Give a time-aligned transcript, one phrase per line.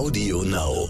[0.00, 0.88] Audio Now.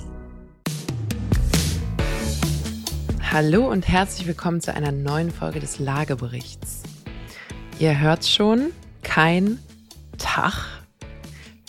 [3.33, 6.85] Hallo und herzlich willkommen zu einer neuen Folge des Lageberichts.
[7.81, 8.71] Ihr hört schon,
[9.03, 9.59] kein
[10.17, 10.80] Tag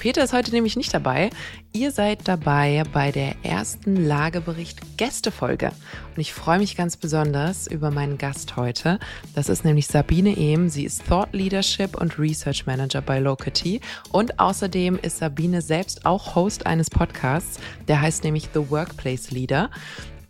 [0.02, 1.30] Peter ist heute nämlich nicht dabei.
[1.74, 5.68] Ihr seid dabei bei der ersten Lagebericht Gästefolge.
[5.68, 8.98] Und ich freue mich ganz besonders über meinen Gast heute.
[9.36, 10.70] Das ist nämlich Sabine Ehm.
[10.70, 13.80] Sie ist Thought Leadership und Research Manager bei Locity.
[14.12, 17.60] Und außerdem ist Sabine selbst auch Host eines Podcasts.
[17.88, 19.70] Der heißt nämlich The Workplace Leader.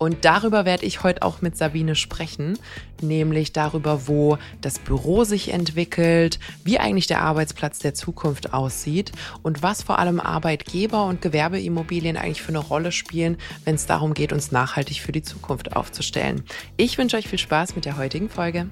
[0.01, 2.57] Und darüber werde ich heute auch mit Sabine sprechen,
[3.03, 9.11] nämlich darüber, wo das Büro sich entwickelt, wie eigentlich der Arbeitsplatz der Zukunft aussieht
[9.43, 14.15] und was vor allem Arbeitgeber und Gewerbeimmobilien eigentlich für eine Rolle spielen, wenn es darum
[14.15, 16.45] geht, uns nachhaltig für die Zukunft aufzustellen.
[16.77, 18.71] Ich wünsche euch viel Spaß mit der heutigen Folge.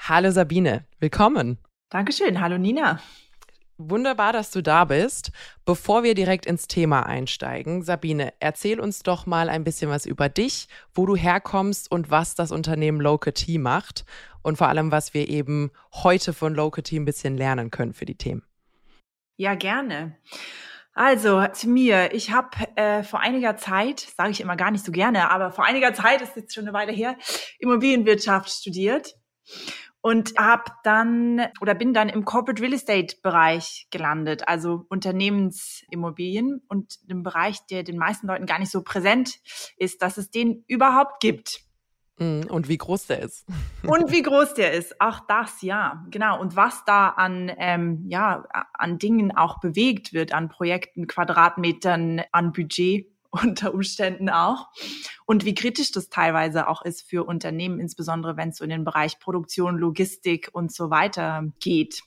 [0.00, 1.58] Hallo Sabine, willkommen.
[1.90, 2.98] Dankeschön, hallo Nina.
[3.80, 5.30] Wunderbar, dass du da bist.
[5.64, 10.28] Bevor wir direkt ins Thema einsteigen, Sabine, erzähl uns doch mal ein bisschen was über
[10.28, 14.04] dich, wo du herkommst und was das Unternehmen Locity macht
[14.42, 18.16] und vor allem, was wir eben heute von Locity ein bisschen lernen können für die
[18.16, 18.42] Themen.
[19.36, 20.18] Ja, gerne.
[20.92, 24.90] Also zu mir, ich habe äh, vor einiger Zeit, sage ich immer gar nicht so
[24.90, 27.16] gerne, aber vor einiger Zeit, ist jetzt schon eine Weile her,
[27.60, 29.14] Immobilienwirtschaft studiert
[30.00, 36.98] und habe dann oder bin dann im Corporate Real Estate Bereich gelandet, also Unternehmensimmobilien und
[37.08, 39.38] im Bereich, der den meisten Leuten gar nicht so präsent
[39.76, 41.60] ist, dass es den überhaupt gibt.
[42.18, 43.46] Mm, und wie groß der ist.
[43.86, 45.00] Und wie groß der ist.
[45.00, 46.40] Auch das, ja, genau.
[46.40, 52.52] Und was da an, ähm, ja, an Dingen auch bewegt wird, an Projekten, Quadratmetern, an
[52.52, 54.68] Budget unter Umständen auch.
[55.26, 58.84] Und wie kritisch das teilweise auch ist für Unternehmen, insbesondere wenn es so in den
[58.84, 62.02] Bereich Produktion, Logistik und so weiter geht.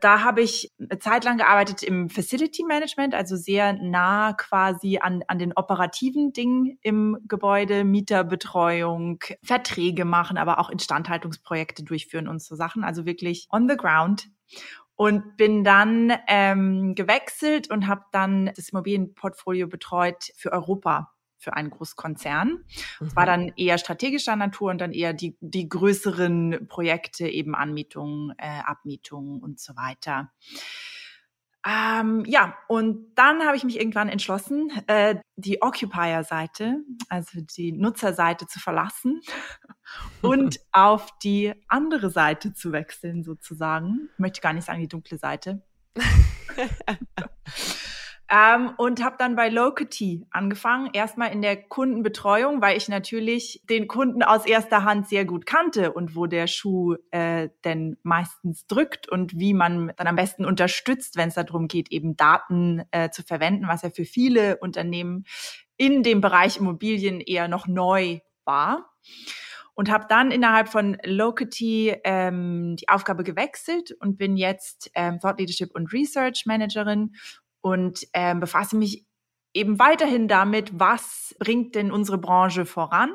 [0.00, 5.22] Da habe ich eine Zeit lang gearbeitet im Facility Management, also sehr nah quasi an,
[5.28, 12.54] an den operativen Dingen im Gebäude, Mieterbetreuung, Verträge machen, aber auch Instandhaltungsprojekte durchführen und so
[12.54, 12.84] Sachen.
[12.84, 14.28] Also wirklich on the ground
[14.96, 21.70] und bin dann ähm, gewechselt und habe dann das Immobilienportfolio betreut für Europa für einen
[21.70, 22.64] Großkonzern.
[23.00, 23.26] Es war mhm.
[23.26, 29.40] dann eher strategischer Natur und dann eher die, die größeren Projekte, eben Anmietungen, äh, Abmietungen
[29.40, 30.32] und so weiter.
[31.68, 38.46] Ähm, ja, und dann habe ich mich irgendwann entschlossen, äh, die Occupier-Seite, also die Nutzerseite
[38.46, 39.20] zu verlassen
[40.22, 44.10] und auf die andere Seite zu wechseln, sozusagen.
[44.12, 45.62] Ich möchte gar nicht sagen die dunkle Seite.
[48.28, 53.86] Ähm, und habe dann bei Locity angefangen, erstmal in der Kundenbetreuung, weil ich natürlich den
[53.86, 59.08] Kunden aus erster Hand sehr gut kannte und wo der Schuh äh, denn meistens drückt
[59.08, 63.22] und wie man dann am besten unterstützt, wenn es darum geht, eben Daten äh, zu
[63.22, 65.24] verwenden, was ja für viele Unternehmen
[65.76, 68.90] in dem Bereich Immobilien eher noch neu war.
[69.74, 75.38] Und habe dann innerhalb von Locity ähm, die Aufgabe gewechselt und bin jetzt ähm, Thought
[75.38, 77.14] Leadership und Research Managerin
[77.60, 79.06] und ähm, befasse mich
[79.52, 83.10] eben weiterhin damit, was bringt denn unsere Branche voran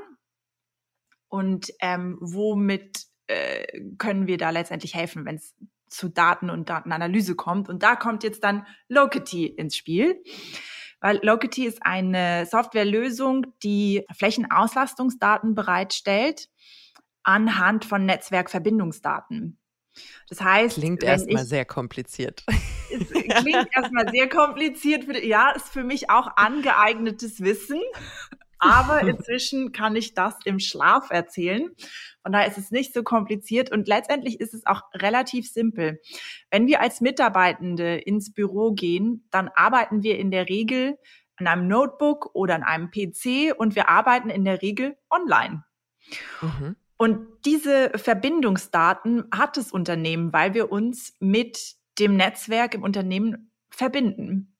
[1.29, 3.65] und ähm, womit äh,
[3.97, 5.55] können wir da letztendlich helfen, wenn es
[5.87, 7.69] zu Daten und Datenanalyse kommt.
[7.69, 10.23] Und da kommt jetzt dann Locity ins Spiel.
[10.99, 16.47] Weil Locity ist eine Softwarelösung, die Flächenauslastungsdaten bereitstellt
[17.23, 19.59] anhand von Netzwerkverbindungsdaten.
[20.29, 22.43] Das heißt, klingt erstmal sehr kompliziert.
[22.93, 25.05] Es klingt erstmal sehr kompliziert.
[25.05, 27.81] Für, ja, ist für mich auch angeeignetes Wissen.
[28.59, 31.69] Aber inzwischen kann ich das im Schlaf erzählen.
[32.21, 35.99] Von daher ist es nicht so kompliziert und letztendlich ist es auch relativ simpel.
[36.51, 40.97] Wenn wir als Mitarbeitende ins Büro gehen, dann arbeiten wir in der Regel
[41.37, 45.63] an einem Notebook oder an einem PC und wir arbeiten in der Regel online.
[46.41, 46.75] Mhm.
[47.01, 54.55] Und diese Verbindungsdaten hat das Unternehmen, weil wir uns mit dem Netzwerk im Unternehmen verbinden.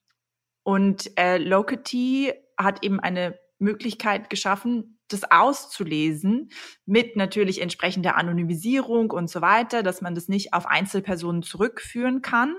[0.64, 6.50] Und äh, Locity hat eben eine Möglichkeit geschaffen, das auszulesen
[6.88, 12.56] mit natürlich entsprechender Anonymisierung und so weiter, dass man das nicht auf Einzelpersonen zurückführen kann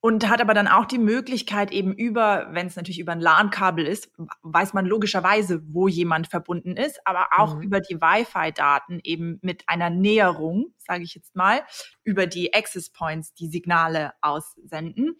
[0.00, 3.86] und hat aber dann auch die Möglichkeit eben über, wenn es natürlich über ein LAN-Kabel
[3.86, 4.10] ist,
[4.42, 7.62] weiß man logischerweise, wo jemand verbunden ist, aber auch mhm.
[7.62, 11.62] über die Wi-Fi-Daten eben mit einer Näherung, sage ich jetzt mal,
[12.04, 15.16] über die Access Points die Signale aussenden,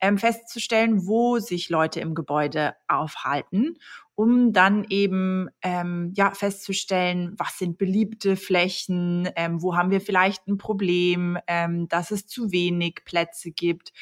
[0.00, 3.78] ähm, festzustellen, wo sich Leute im Gebäude aufhalten
[4.22, 10.46] um dann eben ähm, ja festzustellen, was sind beliebte Flächen, ähm, wo haben wir vielleicht
[10.46, 13.92] ein Problem, ähm, dass es zu wenig Plätze gibt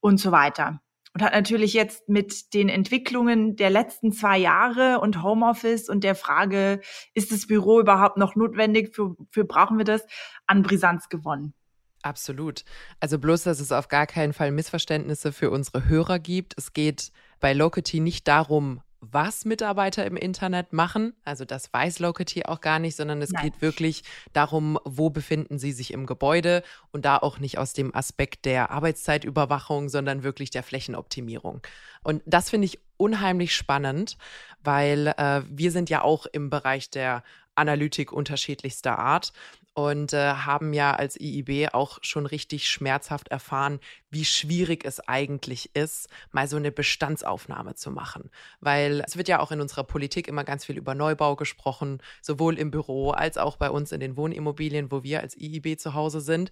[0.00, 0.80] und so weiter
[1.14, 6.16] und hat natürlich jetzt mit den Entwicklungen der letzten zwei Jahre und Homeoffice und der
[6.16, 6.80] Frage,
[7.14, 10.04] ist das Büro überhaupt noch notwendig, für, für brauchen wir das,
[10.46, 11.54] an Brisanz gewonnen.
[12.02, 12.64] Absolut.
[13.00, 16.54] Also bloß, dass es auf gar keinen Fall Missverständnisse für unsere Hörer gibt.
[16.56, 17.10] Es geht
[17.40, 21.14] bei Locity nicht darum, was Mitarbeiter im Internet machen.
[21.24, 23.44] Also das weiß Locity auch gar nicht, sondern es Nein.
[23.44, 24.02] geht wirklich
[24.32, 28.70] darum, wo befinden sie sich im Gebäude und da auch nicht aus dem Aspekt der
[28.70, 31.62] Arbeitszeitüberwachung, sondern wirklich der Flächenoptimierung.
[32.02, 34.18] Und das finde ich unheimlich spannend,
[34.62, 37.22] weil äh, wir sind ja auch im Bereich der
[37.58, 39.32] Analytik unterschiedlichster Art
[39.74, 43.78] und äh, haben ja als IIB auch schon richtig schmerzhaft erfahren,
[44.10, 48.30] wie schwierig es eigentlich ist, mal so eine Bestandsaufnahme zu machen.
[48.60, 52.58] Weil es wird ja auch in unserer Politik immer ganz viel über Neubau gesprochen, sowohl
[52.58, 56.20] im Büro als auch bei uns in den Wohnimmobilien, wo wir als IIB zu Hause
[56.20, 56.50] sind.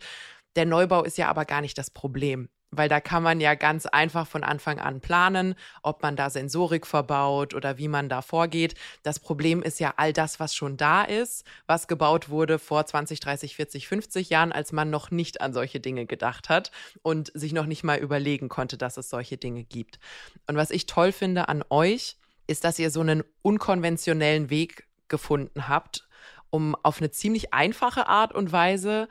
[0.54, 3.86] Der Neubau ist ja aber gar nicht das Problem weil da kann man ja ganz
[3.86, 8.74] einfach von Anfang an planen, ob man da Sensorik verbaut oder wie man da vorgeht.
[9.02, 13.20] Das Problem ist ja all das, was schon da ist, was gebaut wurde vor 20,
[13.20, 16.70] 30, 40, 50 Jahren, als man noch nicht an solche Dinge gedacht hat
[17.02, 19.98] und sich noch nicht mal überlegen konnte, dass es solche Dinge gibt.
[20.46, 25.68] Und was ich toll finde an euch, ist, dass ihr so einen unkonventionellen Weg gefunden
[25.68, 26.08] habt,
[26.50, 29.08] um auf eine ziemlich einfache Art und Weise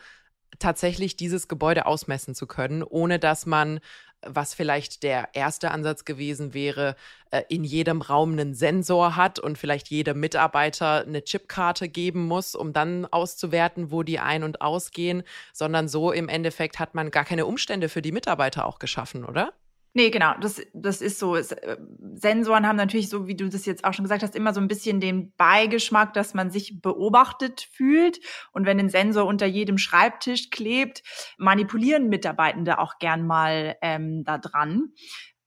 [0.60, 3.80] tatsächlich dieses Gebäude ausmessen zu können, ohne dass man
[4.25, 6.96] was vielleicht der erste Ansatz gewesen wäre,
[7.31, 12.56] äh, in jedem Raum einen Sensor hat und vielleicht jedem Mitarbeiter eine Chipkarte geben muss,
[12.56, 15.24] um dann auszuwerten, wo die ein- und ausgehen,
[15.54, 19.54] sondern so im Endeffekt hat man gar keine Umstände für die Mitarbeiter auch geschaffen, oder?
[19.97, 21.38] Nee, genau, das, das ist so.
[21.38, 21.77] Äh,
[22.15, 24.68] Sensoren haben natürlich, so wie du das jetzt auch schon gesagt hast, immer so ein
[24.68, 28.19] bisschen den Beigeschmack, dass man sich beobachtet fühlt.
[28.51, 31.01] Und wenn ein Sensor unter jedem Schreibtisch klebt,
[31.38, 34.92] manipulieren Mitarbeitende auch gern mal ähm, da dran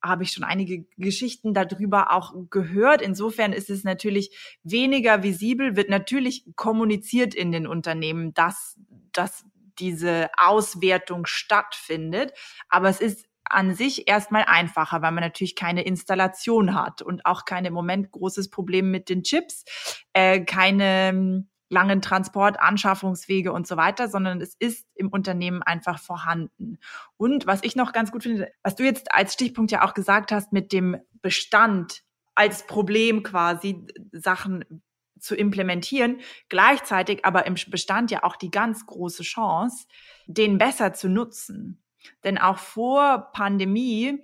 [0.00, 3.02] habe ich schon einige Geschichten darüber auch gehört.
[3.02, 4.30] Insofern ist es natürlich
[4.62, 8.78] weniger visibel, wird natürlich kommuniziert in den Unternehmen, dass,
[9.12, 9.44] dass
[9.80, 12.32] diese Auswertung stattfindet.
[12.68, 17.44] Aber es ist an sich erstmal einfacher, weil man natürlich keine Installation hat und auch
[17.44, 19.64] kein im Moment großes Problem mit den Chips,
[20.12, 25.98] äh, keine ähm, langen Transport, Anschaffungswege und so weiter, sondern es ist im Unternehmen einfach
[25.98, 26.78] vorhanden.
[27.16, 30.32] Und was ich noch ganz gut finde, was du jetzt als Stichpunkt ja auch gesagt
[30.32, 32.02] hast mit dem Bestand
[32.34, 34.82] als Problem quasi Sachen
[35.18, 39.86] zu implementieren, gleichzeitig aber im Bestand ja auch die ganz große Chance,
[40.26, 41.82] den besser zu nutzen.
[42.24, 44.18] Denn auch vor Pandemie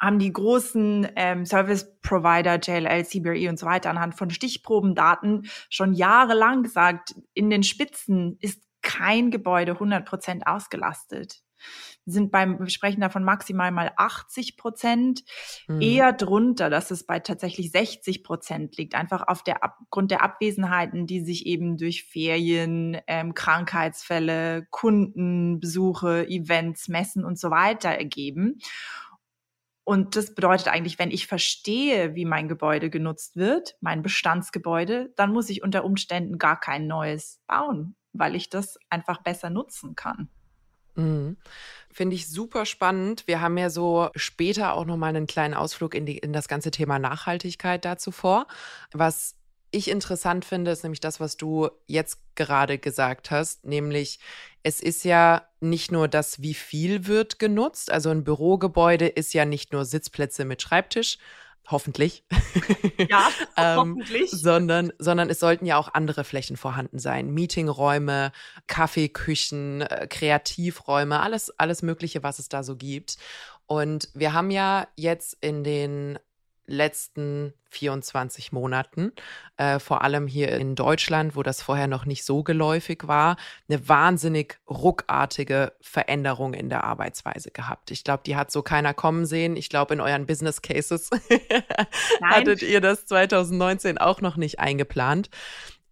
[0.00, 5.94] haben die großen ähm, Service Provider, JLL, CBRE und so weiter anhand von Stichprobendaten schon
[5.94, 11.42] jahrelang gesagt, in den Spitzen ist kein Gebäude 100 Prozent ausgelastet.
[12.08, 15.24] Sind beim, wir sprechen davon maximal mal 80 Prozent,
[15.66, 15.80] mhm.
[15.80, 19.58] eher drunter, dass es bei tatsächlich 60 Prozent liegt, einfach auf der
[19.90, 27.50] Grund der Abwesenheiten, die sich eben durch Ferien, ähm, Krankheitsfälle, Kundenbesuche, Events, Messen und so
[27.50, 28.60] weiter ergeben.
[29.88, 35.32] Und das bedeutet eigentlich, wenn ich verstehe, wie mein Gebäude genutzt wird, mein Bestandsgebäude, dann
[35.32, 40.28] muss ich unter Umständen gar kein neues bauen, weil ich das einfach besser nutzen kann.
[40.96, 41.36] Mhm.
[41.90, 43.26] Finde ich super spannend.
[43.26, 46.70] Wir haben ja so später auch nochmal einen kleinen Ausflug in, die, in das ganze
[46.70, 48.46] Thema Nachhaltigkeit dazu vor.
[48.92, 49.34] Was
[49.70, 54.20] ich interessant finde, ist nämlich das, was du jetzt gerade gesagt hast, nämlich
[54.62, 57.90] es ist ja nicht nur das, wie viel wird genutzt.
[57.90, 61.18] Also ein Bürogebäude ist ja nicht nur Sitzplätze mit Schreibtisch,
[61.68, 62.24] hoffentlich.
[63.10, 64.30] Ja, ähm, hoffentlich.
[64.30, 67.30] Sondern, sondern es sollten ja auch andere Flächen vorhanden sein.
[67.30, 68.32] Meetingräume,
[68.66, 73.18] Kaffeeküchen, äh, Kreativräume, alles, alles Mögliche, was es da so gibt.
[73.66, 76.18] Und wir haben ja jetzt in den
[76.66, 79.12] letzten 24 Monaten,
[79.56, 83.36] äh, vor allem hier in Deutschland, wo das vorher noch nicht so geläufig war,
[83.68, 87.90] eine wahnsinnig ruckartige Veränderung in der Arbeitsweise gehabt.
[87.90, 89.56] Ich glaube, die hat so keiner kommen sehen.
[89.56, 91.10] Ich glaube, in euren Business Cases
[92.22, 95.30] hattet ihr das 2019 auch noch nicht eingeplant.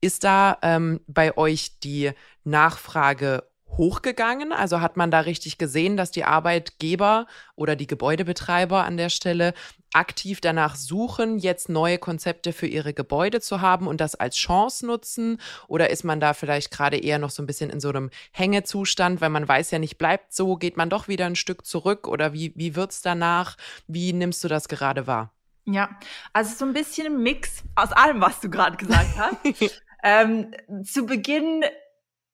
[0.01, 2.13] Ist da ähm, bei euch die
[2.45, 3.45] Nachfrage
[3.77, 4.53] hochgegangen?
[4.53, 7.27] Also hat man da richtig gesehen, dass die Arbeitgeber
[7.57, 9.55] oder die Gebäudebetreiber an der Stelle
[9.95, 14.87] aktiv danach suchen, jetzt neue Konzepte für ihre Gebäude zu haben und das als Chance
[14.87, 15.41] nutzen?
[15.69, 19.21] Oder ist man da vielleicht gerade eher noch so ein bisschen in so einem Hängezustand,
[19.21, 22.33] weil man weiß ja nicht, bleibt so, geht man doch wieder ein Stück zurück oder
[22.33, 23.57] wie, wie wird's danach?
[23.87, 25.33] Wie nimmst du das gerade wahr?
[25.67, 25.99] Ja,
[26.33, 29.37] also so ein bisschen ein Mix aus allem, was du gerade gesagt hast.
[30.03, 30.53] ähm,
[30.85, 31.65] zu Beginn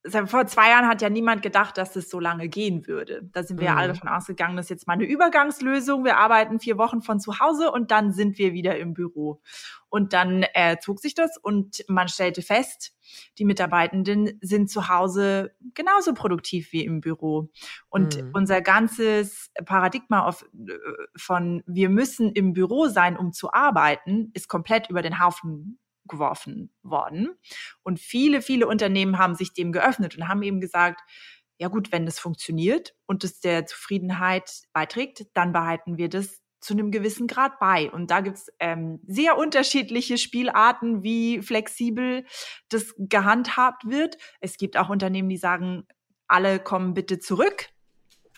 [0.09, 3.29] vor zwei Jahren hat ja niemand gedacht, dass es so lange gehen würde.
[3.33, 3.75] Da sind wir mhm.
[3.75, 6.05] ja alle davon ausgegangen, das ist jetzt mal eine Übergangslösung.
[6.05, 9.43] Wir arbeiten vier Wochen von zu Hause und dann sind wir wieder im Büro.
[9.91, 12.95] Und dann äh, zog sich das und man stellte fest,
[13.39, 17.51] die Mitarbeitenden sind zu Hause genauso produktiv wie im Büro.
[17.89, 18.31] Und mhm.
[18.33, 20.73] unser ganzes Paradigma auf, äh,
[21.17, 26.73] von wir müssen im Büro sein, um zu arbeiten, ist komplett über den Haufen geworfen
[26.83, 27.31] worden.
[27.83, 31.01] Und viele, viele Unternehmen haben sich dem geöffnet und haben eben gesagt,
[31.59, 36.75] ja gut, wenn das funktioniert und es der Zufriedenheit beiträgt, dann behalten wir das zu
[36.75, 37.91] einem gewissen Grad bei.
[37.91, 42.25] Und da gibt's ähm, sehr unterschiedliche Spielarten, wie flexibel
[42.69, 44.17] das gehandhabt wird.
[44.41, 45.87] Es gibt auch Unternehmen, die sagen,
[46.29, 47.69] alle kommen bitte zurück.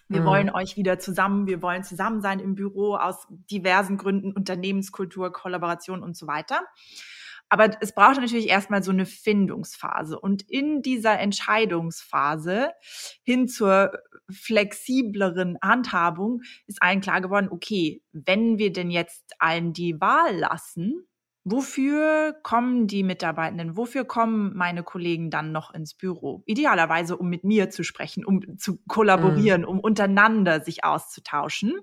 [0.09, 0.27] Wir mhm.
[0.27, 6.03] wollen euch wieder zusammen, wir wollen zusammen sein im Büro aus diversen Gründen, Unternehmenskultur, Kollaboration
[6.03, 6.63] und so weiter.
[7.53, 10.19] Aber es braucht natürlich erstmal so eine Findungsphase.
[10.19, 12.71] Und in dieser Entscheidungsphase
[13.25, 13.93] hin zur
[14.31, 21.07] flexibleren Handhabung ist allen klar geworden, okay, wenn wir denn jetzt allen die Wahl lassen,
[21.45, 23.77] Wofür kommen die Mitarbeitenden?
[23.77, 26.45] Wofür kommen meine Kollegen dann noch ins Büro?
[26.47, 29.69] Idealerweise, um mit mir zu sprechen, um zu kollaborieren, mhm.
[29.69, 31.81] um untereinander sich auszutauschen.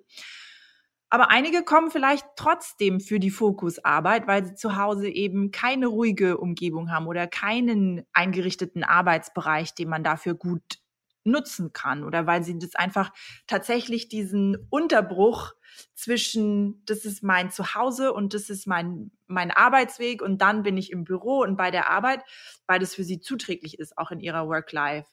[1.09, 6.37] Aber einige kommen vielleicht trotzdem für die Fokusarbeit, weil sie zu Hause eben keine ruhige
[6.37, 10.79] Umgebung haben oder keinen eingerichteten Arbeitsbereich, den man dafür gut
[11.25, 13.11] nutzen kann oder weil sie das einfach
[13.47, 15.53] tatsächlich diesen Unterbruch
[15.93, 20.91] zwischen das ist mein Zuhause und das ist mein mein Arbeitsweg und dann bin ich
[20.91, 22.23] im Büro und bei der Arbeit,
[22.67, 25.09] weil das für sie zuträglich ist, auch in ihrer Work-Life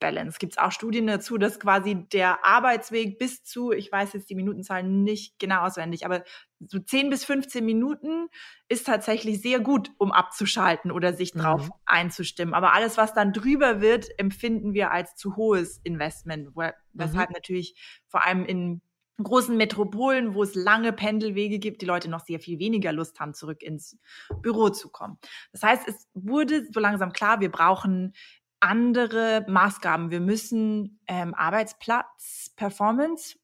[0.00, 0.38] Balance.
[0.38, 4.34] Gibt es auch Studien dazu, dass quasi der Arbeitsweg bis zu, ich weiß jetzt die
[4.34, 6.24] Minutenzahlen nicht genau auswendig, aber
[6.66, 8.28] so 10 bis 15 Minuten
[8.68, 11.72] ist tatsächlich sehr gut, um abzuschalten oder sich drauf mhm.
[11.86, 12.54] einzustimmen.
[12.54, 16.48] Aber alles, was dann drüber wird, empfinden wir als zu hohes Investment,
[16.92, 17.34] weshalb mhm.
[17.34, 17.74] natürlich
[18.08, 18.82] vor allem in
[19.22, 23.34] großen Metropolen, wo es lange Pendelwege gibt, die Leute noch sehr viel weniger Lust haben,
[23.34, 23.98] zurück ins
[24.42, 25.18] Büro zu kommen.
[25.52, 28.14] Das heißt, es wurde so langsam klar, wir brauchen
[28.60, 30.10] andere Maßgaben.
[30.10, 33.38] Wir müssen ähm, Arbeitsplatz-Performance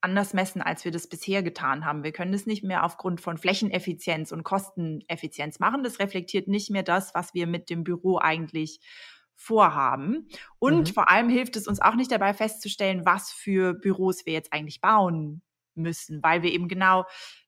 [0.00, 2.04] anders messen, als wir das bisher getan haben.
[2.04, 5.82] Wir können es nicht mehr aufgrund von Flächeneffizienz und Kosteneffizienz machen.
[5.82, 8.80] Das reflektiert nicht mehr das, was wir mit dem Büro eigentlich
[9.34, 10.28] vorhaben.
[10.58, 10.94] Und mhm.
[10.94, 14.80] vor allem hilft es uns auch nicht dabei festzustellen, was für Büros wir jetzt eigentlich
[14.80, 15.42] bauen
[15.74, 17.04] müssen, weil wir eben genau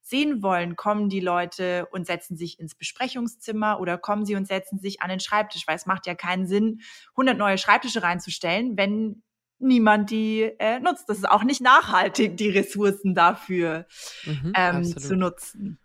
[0.09, 4.79] sehen wollen, kommen die Leute und setzen sich ins Besprechungszimmer oder kommen sie und setzen
[4.79, 6.81] sich an den Schreibtisch, weil es macht ja keinen Sinn,
[7.13, 9.23] 100 neue Schreibtische reinzustellen, wenn
[9.59, 11.09] niemand die äh, nutzt.
[11.09, 13.87] Das ist auch nicht nachhaltig, die Ressourcen dafür
[14.25, 15.79] mhm, ähm, zu nutzen.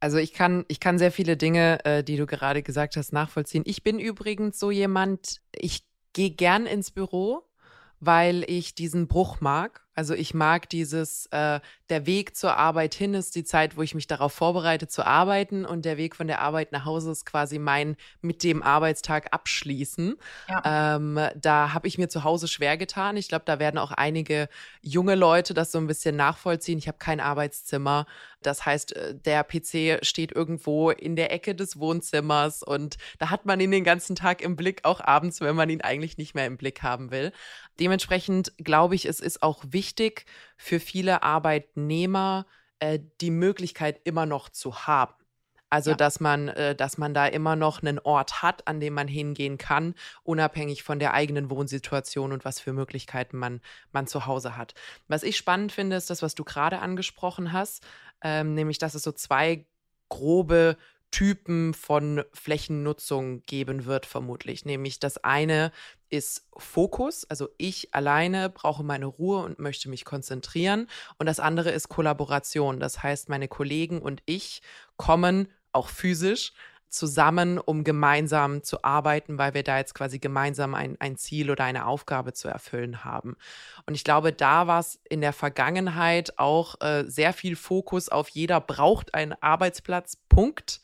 [0.00, 3.62] Also ich kann, ich kann sehr viele Dinge, äh, die du gerade gesagt hast, nachvollziehen.
[3.66, 7.48] Ich bin übrigens so jemand, ich gehe gern ins Büro,
[8.00, 9.83] weil ich diesen Bruch mag.
[9.94, 13.94] Also ich mag dieses, äh, der Weg zur Arbeit hin ist die Zeit, wo ich
[13.94, 17.58] mich darauf vorbereite zu arbeiten und der Weg von der Arbeit nach Hause ist quasi
[17.58, 20.16] mein mit dem Arbeitstag abschließen.
[20.48, 20.96] Ja.
[20.96, 23.16] Ähm, da habe ich mir zu Hause schwer getan.
[23.16, 24.48] Ich glaube, da werden auch einige
[24.82, 26.78] junge Leute das so ein bisschen nachvollziehen.
[26.78, 28.06] Ich habe kein Arbeitszimmer.
[28.42, 33.46] Das heißt, äh, der PC steht irgendwo in der Ecke des Wohnzimmers und da hat
[33.46, 36.46] man ihn den ganzen Tag im Blick, auch abends, wenn man ihn eigentlich nicht mehr
[36.46, 37.32] im Blick haben will.
[37.80, 39.83] Dementsprechend glaube ich, es ist auch wichtig
[40.56, 42.46] für viele Arbeitnehmer,
[42.78, 45.14] äh, die Möglichkeit immer noch zu haben.
[45.74, 45.96] Also, ja.
[45.96, 49.58] dass man, äh, dass man da immer noch einen Ort hat, an dem man hingehen
[49.58, 53.60] kann, unabhängig von der eigenen Wohnsituation und was für Möglichkeiten man,
[53.90, 54.74] man zu Hause hat.
[55.08, 57.84] Was ich spannend finde, ist das, was du gerade angesprochen hast,
[58.22, 59.66] ähm, nämlich, dass es so zwei
[60.08, 60.76] grobe
[61.10, 64.64] Typen von Flächennutzung geben wird, vermutlich.
[64.64, 65.72] Nämlich das eine
[66.14, 70.86] ist Fokus, also ich alleine brauche meine Ruhe und möchte mich konzentrieren.
[71.18, 72.78] Und das andere ist Kollaboration.
[72.78, 74.62] Das heißt, meine Kollegen und ich
[74.96, 76.52] kommen auch physisch
[76.88, 81.64] zusammen, um gemeinsam zu arbeiten, weil wir da jetzt quasi gemeinsam ein, ein Ziel oder
[81.64, 83.36] eine Aufgabe zu erfüllen haben.
[83.86, 88.28] Und ich glaube, da war es in der Vergangenheit auch äh, sehr viel Fokus auf
[88.28, 90.82] jeder braucht einen Arbeitsplatz, Punkt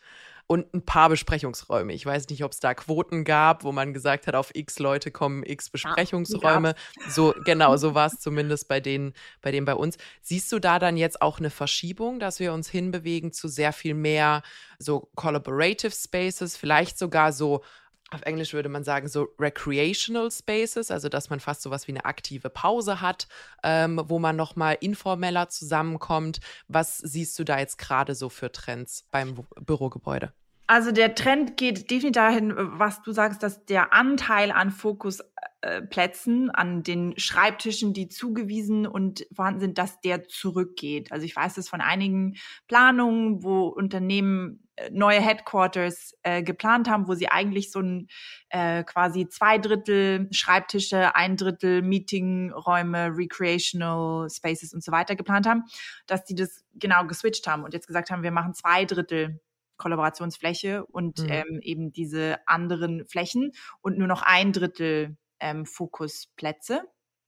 [0.50, 1.92] und ein paar Besprechungsräume.
[1.92, 5.12] Ich weiß nicht, ob es da Quoten gab, wo man gesagt hat, auf x Leute
[5.12, 6.74] kommen x ah, Besprechungsräume.
[6.98, 9.96] Ja, so, genau, so war es zumindest bei denen, bei denen bei uns.
[10.22, 13.94] Siehst du da dann jetzt auch eine Verschiebung, dass wir uns hinbewegen zu sehr viel
[13.94, 14.42] mehr
[14.80, 17.62] so Collaborative Spaces, vielleicht sogar so
[18.10, 21.92] auf Englisch würde man sagen, so recreational spaces, also dass man fast so was wie
[21.92, 23.28] eine aktive Pause hat,
[23.62, 26.40] ähm, wo man nochmal informeller zusammenkommt.
[26.66, 30.32] Was siehst du da jetzt gerade so für Trends beim Bürogebäude?
[30.70, 36.52] Also der Trend geht definitiv dahin, was du sagst, dass der Anteil an Fokusplätzen, äh,
[36.52, 41.10] an den Schreibtischen, die zugewiesen und vorhanden sind, dass der zurückgeht.
[41.10, 42.36] Also ich weiß das von einigen
[42.68, 48.06] Planungen, wo Unternehmen äh, neue Headquarters äh, geplant haben, wo sie eigentlich so ein
[48.50, 55.64] äh, quasi zwei Drittel Schreibtische, ein Drittel Meetingräume, Recreational Spaces und so weiter geplant haben,
[56.06, 59.40] dass die das genau geswitcht haben und jetzt gesagt haben, wir machen zwei Drittel
[59.80, 61.28] Kollaborationsfläche und mhm.
[61.30, 66.82] ähm, eben diese anderen Flächen und nur noch ein Drittel ähm, Fokusplätze.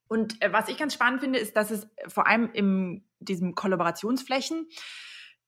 [0.06, 4.68] Und äh, was ich ganz spannend finde, ist, dass es vor allem in diesem Kollaborationsflächen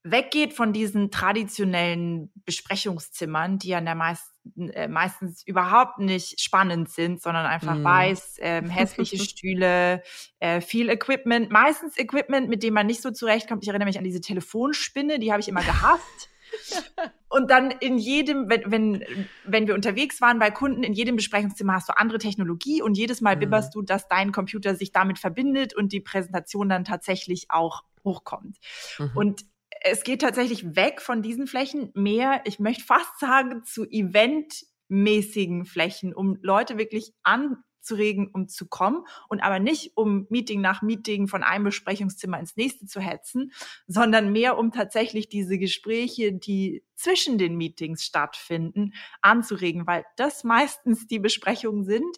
[0.04, 7.22] weggeht von diesen traditionellen Besprechungszimmern, die ja der meisten, äh, meistens überhaupt nicht spannend sind,
[7.22, 7.84] sondern einfach mm.
[7.84, 10.02] weiß, äh, hässliche Stühle,
[10.40, 13.64] äh, viel Equipment, meistens Equipment, mit dem man nicht so zurechtkommt.
[13.64, 16.28] Ich erinnere mich an diese Telefonspinne, die habe ich immer gehasst.
[17.28, 19.04] Und dann in jedem, wenn, wenn,
[19.44, 23.20] wenn wir unterwegs waren bei Kunden, in jedem Besprechungszimmer hast du andere Technologie und jedes
[23.20, 23.40] Mal mhm.
[23.40, 28.58] bibberst du, dass dein Computer sich damit verbindet und die Präsentation dann tatsächlich auch hochkommt.
[28.98, 29.10] Mhm.
[29.14, 29.44] Und
[29.80, 36.14] es geht tatsächlich weg von diesen Flächen mehr, ich möchte fast sagen, zu eventmäßigen Flächen,
[36.14, 40.82] um Leute wirklich an zu regen, um zu kommen und aber nicht um Meeting nach
[40.82, 43.52] Meeting von einem Besprechungszimmer ins nächste zu hetzen,
[43.86, 51.06] sondern mehr um tatsächlich diese Gespräche, die zwischen den Meetings stattfinden, anzuregen, weil das meistens
[51.06, 52.16] die Besprechungen sind,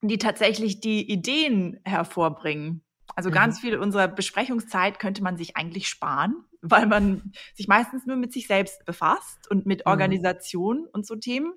[0.00, 2.84] die tatsächlich die Ideen hervorbringen.
[3.14, 3.34] Also mhm.
[3.34, 8.32] ganz viel unserer Besprechungszeit könnte man sich eigentlich sparen, weil man sich meistens nur mit
[8.32, 9.90] sich selbst befasst und mit mhm.
[9.90, 10.88] Organisation mhm.
[10.92, 11.54] und so Themen.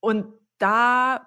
[0.00, 0.26] Und
[0.58, 1.26] da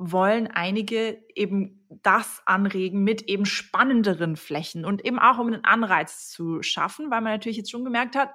[0.00, 6.30] wollen einige eben das anregen mit eben spannenderen Flächen und eben auch um einen Anreiz
[6.30, 8.30] zu schaffen, weil man natürlich jetzt schon gemerkt hat,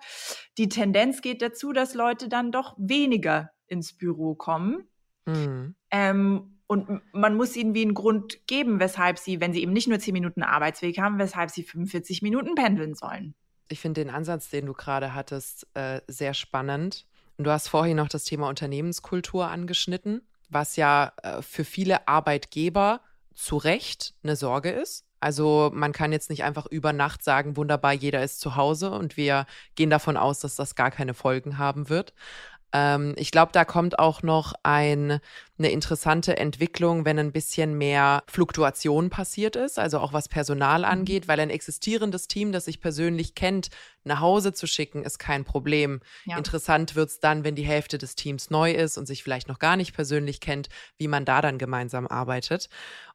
[0.59, 4.87] die Tendenz geht dazu, dass Leute dann doch weniger ins Büro kommen.
[5.25, 5.75] Mhm.
[5.89, 9.87] Ähm, und man muss ihnen wie einen Grund geben, weshalb sie, wenn sie eben nicht
[9.87, 13.33] nur zehn Minuten Arbeitsweg haben, weshalb sie 45 Minuten pendeln sollen.
[13.69, 17.07] Ich finde den Ansatz, den du gerade hattest, äh, sehr spannend.
[17.37, 23.01] Und du hast vorhin noch das Thema Unternehmenskultur angeschnitten was ja äh, für viele Arbeitgeber
[23.33, 25.05] zu Recht eine Sorge ist.
[25.19, 29.17] Also man kann jetzt nicht einfach über Nacht sagen, wunderbar, jeder ist zu Hause und
[29.17, 32.13] wir gehen davon aus, dass das gar keine Folgen haben wird.
[32.75, 35.21] Ähm, ich glaube, da kommt auch noch ein,
[35.57, 40.85] eine interessante Entwicklung, wenn ein bisschen mehr Fluktuation passiert ist, also auch was Personal mhm.
[40.85, 43.69] angeht, weil ein existierendes Team, das sich persönlich kennt,
[44.03, 46.01] nach Hause zu schicken, ist kein Problem.
[46.25, 46.37] Ja.
[46.37, 49.59] Interessant wird es dann, wenn die Hälfte des Teams neu ist und sich vielleicht noch
[49.59, 52.67] gar nicht persönlich kennt, wie man da dann gemeinsam arbeitet.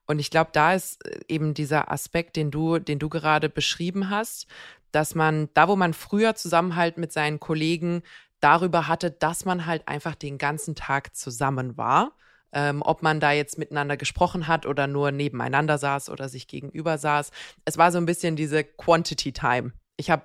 [0.06, 4.08] Und ich glaube, da ist äh, eben dieser Aspekt, den du, den du gerade beschrieben
[4.08, 4.46] hast,
[4.90, 8.02] dass man da, wo man früher Zusammenhalt mit seinen Kollegen
[8.40, 12.12] darüber hatte, dass man halt einfach den ganzen Tag zusammen war.
[12.52, 16.98] Ähm, ob man da jetzt miteinander gesprochen hat oder nur nebeneinander saß oder sich gegenüber
[16.98, 17.30] saß.
[17.64, 19.72] Es war so ein bisschen diese Quantity Time.
[19.96, 20.24] Ich habe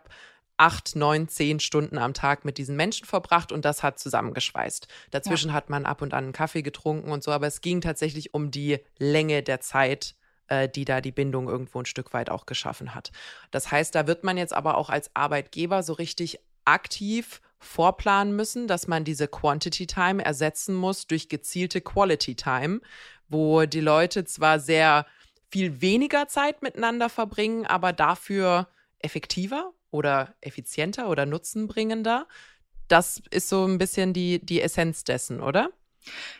[0.57, 4.87] acht, neun, zehn Stunden am Tag mit diesen Menschen verbracht und das hat zusammengeschweißt.
[5.11, 5.53] Dazwischen ja.
[5.53, 8.51] hat man ab und an einen Kaffee getrunken und so, aber es ging tatsächlich um
[8.51, 10.15] die Länge der Zeit,
[10.47, 13.11] äh, die da die Bindung irgendwo ein Stück weit auch geschaffen hat.
[13.51, 18.67] Das heißt, da wird man jetzt aber auch als Arbeitgeber so richtig aktiv vorplanen müssen,
[18.67, 22.81] dass man diese Quantity Time ersetzen muss durch gezielte Quality Time,
[23.27, 25.05] wo die Leute zwar sehr
[25.49, 28.67] viel weniger Zeit miteinander verbringen, aber dafür
[28.99, 32.27] effektiver oder effizienter oder nutzenbringender.
[32.87, 35.69] Das ist so ein bisschen die, die Essenz dessen, oder?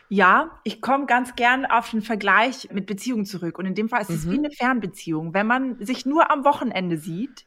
[0.08, 3.58] Ja, ich komme ganz gern auf den Vergleich mit Beziehungen zurück.
[3.58, 4.32] Und in dem Fall ist es mhm.
[4.32, 5.34] wie eine Fernbeziehung.
[5.34, 7.45] Wenn man sich nur am Wochenende sieht,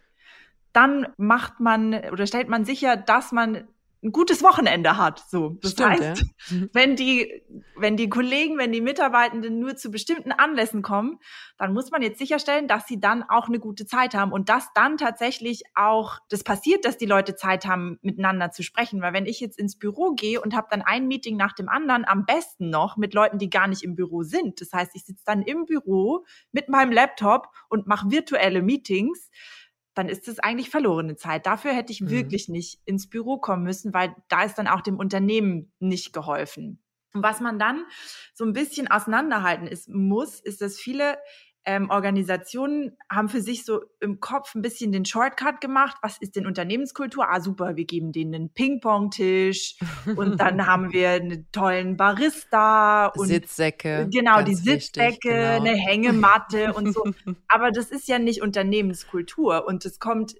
[0.79, 3.67] dann macht man oder stellt man sicher, dass man
[4.01, 5.25] ein gutes Wochenende hat.
[5.29, 6.25] So, das Stimmt, heißt, ja.
[6.55, 6.69] Mhm.
[6.71, 7.43] wenn die,
[7.75, 11.19] wenn die Kollegen, wenn die Mitarbeitenden nur zu bestimmten Anlässen kommen,
[11.57, 14.71] dann muss man jetzt sicherstellen, dass sie dann auch eine gute Zeit haben und dass
[14.73, 19.01] dann tatsächlich auch das passiert, dass die Leute Zeit haben, miteinander zu sprechen.
[19.01, 22.05] Weil wenn ich jetzt ins Büro gehe und habe dann ein Meeting nach dem anderen,
[22.05, 24.61] am besten noch mit Leuten, die gar nicht im Büro sind.
[24.61, 29.29] Das heißt, ich sitze dann im Büro mit meinem Laptop und mache virtuelle Meetings
[29.99, 31.45] dann ist es eigentlich verlorene Zeit.
[31.45, 32.09] Dafür hätte ich mhm.
[32.09, 36.81] wirklich nicht ins Büro kommen müssen, weil da ist dann auch dem Unternehmen nicht geholfen.
[37.13, 37.85] Und was man dann
[38.33, 41.17] so ein bisschen auseinanderhalten ist, muss, ist, dass viele
[41.69, 45.97] ähm, Organisationen haben für sich so im Kopf ein bisschen den Shortcut gemacht.
[46.01, 47.29] Was ist denn Unternehmenskultur?
[47.29, 49.75] Ah, super, wir geben denen einen Ping-Pong-Tisch
[50.15, 54.09] und dann haben wir einen tollen Barista und Sitzsäcke.
[54.11, 55.57] Genau, die Sitzsäcke, wichtig, genau.
[55.57, 57.03] eine Hängematte und so.
[57.47, 60.33] Aber das ist ja nicht Unternehmenskultur und es kommt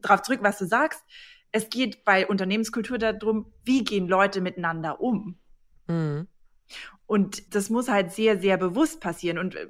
[0.00, 1.04] darauf zurück, was du sagst.
[1.52, 5.36] Es geht bei Unternehmenskultur darum, wie gehen Leute miteinander um.
[5.88, 6.26] Mhm.
[7.04, 9.36] Und das muss halt sehr, sehr bewusst passieren.
[9.36, 9.66] Und äh,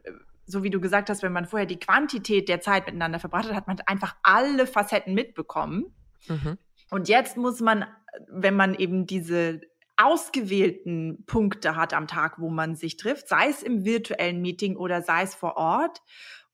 [0.51, 3.55] so wie du gesagt hast, wenn man vorher die Quantität der Zeit miteinander verbracht hat,
[3.55, 5.95] hat man einfach alle Facetten mitbekommen.
[6.29, 6.59] Mhm.
[6.91, 7.85] Und jetzt muss man,
[8.29, 9.61] wenn man eben diese
[9.97, 15.03] ausgewählten Punkte hat am Tag, wo man sich trifft, sei es im virtuellen Meeting oder
[15.03, 16.01] sei es vor Ort,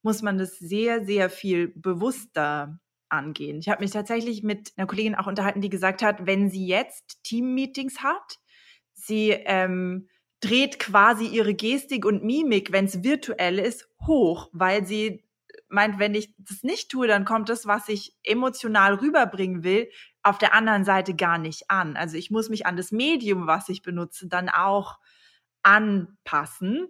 [0.02, 2.78] muss man das sehr, sehr viel bewusster
[3.08, 3.58] angehen.
[3.58, 7.22] Ich habe mich tatsächlich mit einer Kollegin auch unterhalten, die gesagt hat, wenn sie jetzt
[7.22, 8.38] Team-Meetings hat,
[8.94, 10.08] sie ähm,
[10.46, 15.24] dreht quasi ihre Gestik und Mimik, wenn es virtuell ist, hoch, weil sie
[15.68, 19.90] meint, wenn ich das nicht tue, dann kommt das, was ich emotional rüberbringen will,
[20.22, 21.96] auf der anderen Seite gar nicht an.
[21.96, 24.98] Also ich muss mich an das Medium, was ich benutze, dann auch
[25.62, 26.86] anpassen.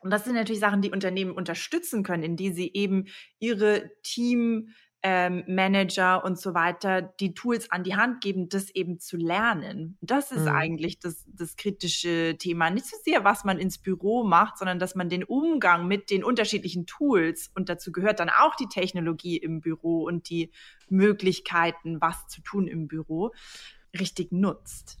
[0.00, 3.06] Und das sind natürlich Sachen, die Unternehmen unterstützen können, indem sie eben
[3.38, 4.68] ihre Team
[5.06, 9.98] ähm, Manager und so weiter die Tools an die Hand geben, das eben zu lernen.
[10.00, 10.56] Das ist mhm.
[10.56, 12.70] eigentlich das, das kritische Thema.
[12.70, 16.24] Nicht so sehr, was man ins Büro macht, sondern dass man den Umgang mit den
[16.24, 20.50] unterschiedlichen Tools und dazu gehört dann auch die Technologie im Büro und die
[20.88, 23.32] Möglichkeiten, was zu tun im Büro,
[23.98, 24.96] richtig nutzt.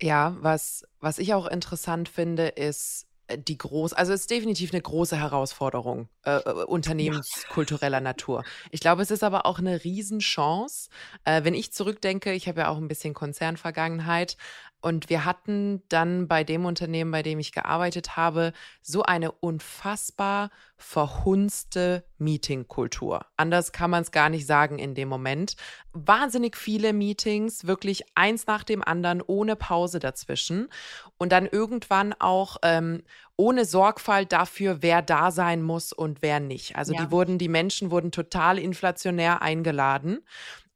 [0.00, 4.82] Ja, was, was ich auch interessant finde, ist, die groß, also es ist definitiv eine
[4.82, 8.02] große Herausforderung äh, äh unternehmenskultureller ja.
[8.02, 8.44] Natur.
[8.70, 10.88] Ich glaube, es ist aber auch eine Riesenchance.
[11.24, 14.36] Äh, wenn ich zurückdenke, ich habe ja auch ein bisschen Konzernvergangenheit,
[14.84, 20.50] und wir hatten dann bei dem Unternehmen, bei dem ich gearbeitet habe, so eine unfassbar
[20.76, 23.24] verhunzte Meetingkultur.
[23.38, 25.56] Anders kann man es gar nicht sagen in dem Moment.
[25.94, 30.68] Wahnsinnig viele Meetings, wirklich eins nach dem anderen, ohne Pause dazwischen.
[31.16, 33.04] Und dann irgendwann auch ähm,
[33.36, 36.76] ohne Sorgfalt dafür, wer da sein muss und wer nicht.
[36.76, 37.02] Also ja.
[37.02, 40.26] die wurden, die Menschen wurden total inflationär eingeladen.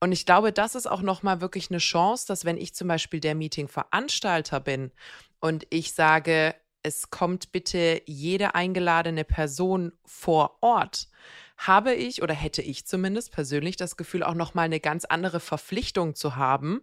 [0.00, 3.20] Und ich glaube, das ist auch nochmal wirklich eine Chance, dass wenn ich zum Beispiel
[3.20, 4.92] der Meeting-Veranstalter bin
[5.40, 11.08] und ich sage, es kommt bitte jede eingeladene Person vor Ort,
[11.56, 16.14] habe ich oder hätte ich zumindest persönlich das Gefühl, auch nochmal eine ganz andere Verpflichtung
[16.14, 16.80] zu haben,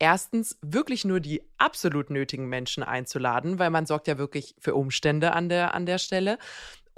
[0.00, 5.32] erstens wirklich nur die absolut nötigen Menschen einzuladen, weil man sorgt ja wirklich für Umstände
[5.32, 6.38] an der, an der Stelle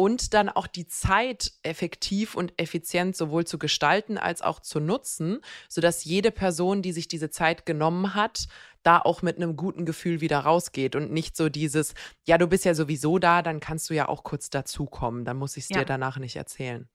[0.01, 5.41] und dann auch die Zeit effektiv und effizient sowohl zu gestalten als auch zu nutzen,
[5.69, 8.47] sodass jede Person, die sich diese Zeit genommen hat,
[8.85, 12.65] da auch mit einem guten Gefühl wieder rausgeht und nicht so dieses, ja, du bist
[12.65, 15.81] ja sowieso da, dann kannst du ja auch kurz dazukommen, dann muss ich es ja.
[15.81, 16.89] dir danach nicht erzählen.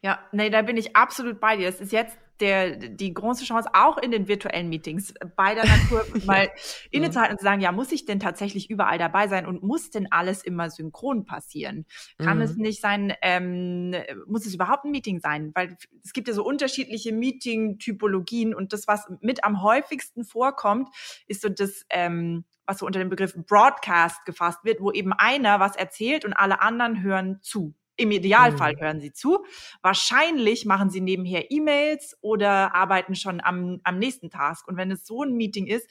[0.00, 1.68] Ja, nee, da bin ich absolut bei dir.
[1.68, 6.50] Es ist jetzt der, die große Chance, auch in den virtuellen Meetings beider Natur mal
[6.90, 10.10] innezuhalten und zu sagen, ja, muss ich denn tatsächlich überall dabei sein und muss denn
[10.10, 11.86] alles immer synchron passieren?
[12.18, 12.42] Kann mhm.
[12.42, 13.94] es nicht sein, ähm,
[14.26, 15.52] muss es überhaupt ein Meeting sein?
[15.54, 20.88] Weil es gibt ja so unterschiedliche Meeting-Typologien und das, was mit am häufigsten vorkommt,
[21.26, 25.60] ist so das, ähm, was so unter dem Begriff Broadcast gefasst wird, wo eben einer
[25.60, 27.74] was erzählt und alle anderen hören zu.
[27.96, 28.80] Im Idealfall mhm.
[28.80, 29.44] hören sie zu.
[29.82, 34.66] Wahrscheinlich machen sie nebenher E-Mails oder arbeiten schon am, am nächsten Task.
[34.66, 35.88] Und wenn es so ein Meeting ist,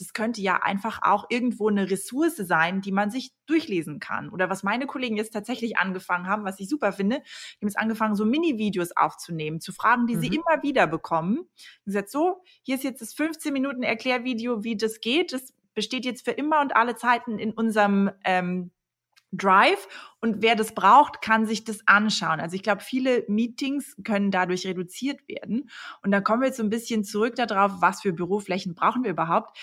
[0.00, 4.30] das könnte ja einfach auch irgendwo eine Ressource sein, die man sich durchlesen kann.
[4.30, 7.78] Oder was meine Kollegen jetzt tatsächlich angefangen haben, was ich super finde, die haben jetzt
[7.78, 10.20] angefangen, so Mini-Videos aufzunehmen, zu Fragen, die mhm.
[10.20, 11.40] sie immer wieder bekommen.
[11.40, 11.48] Und
[11.84, 15.34] gesagt, so, hier ist jetzt das 15 Minuten Erklärvideo, wie das geht.
[15.34, 18.70] Das besteht jetzt für immer und alle Zeiten in unserem ähm,
[19.32, 19.88] Drive
[20.20, 22.40] und wer das braucht, kann sich das anschauen.
[22.40, 25.70] Also ich glaube, viele Meetings können dadurch reduziert werden.
[26.02, 29.10] Und da kommen wir jetzt so ein bisschen zurück darauf, was für Büroflächen brauchen wir
[29.10, 29.56] überhaupt.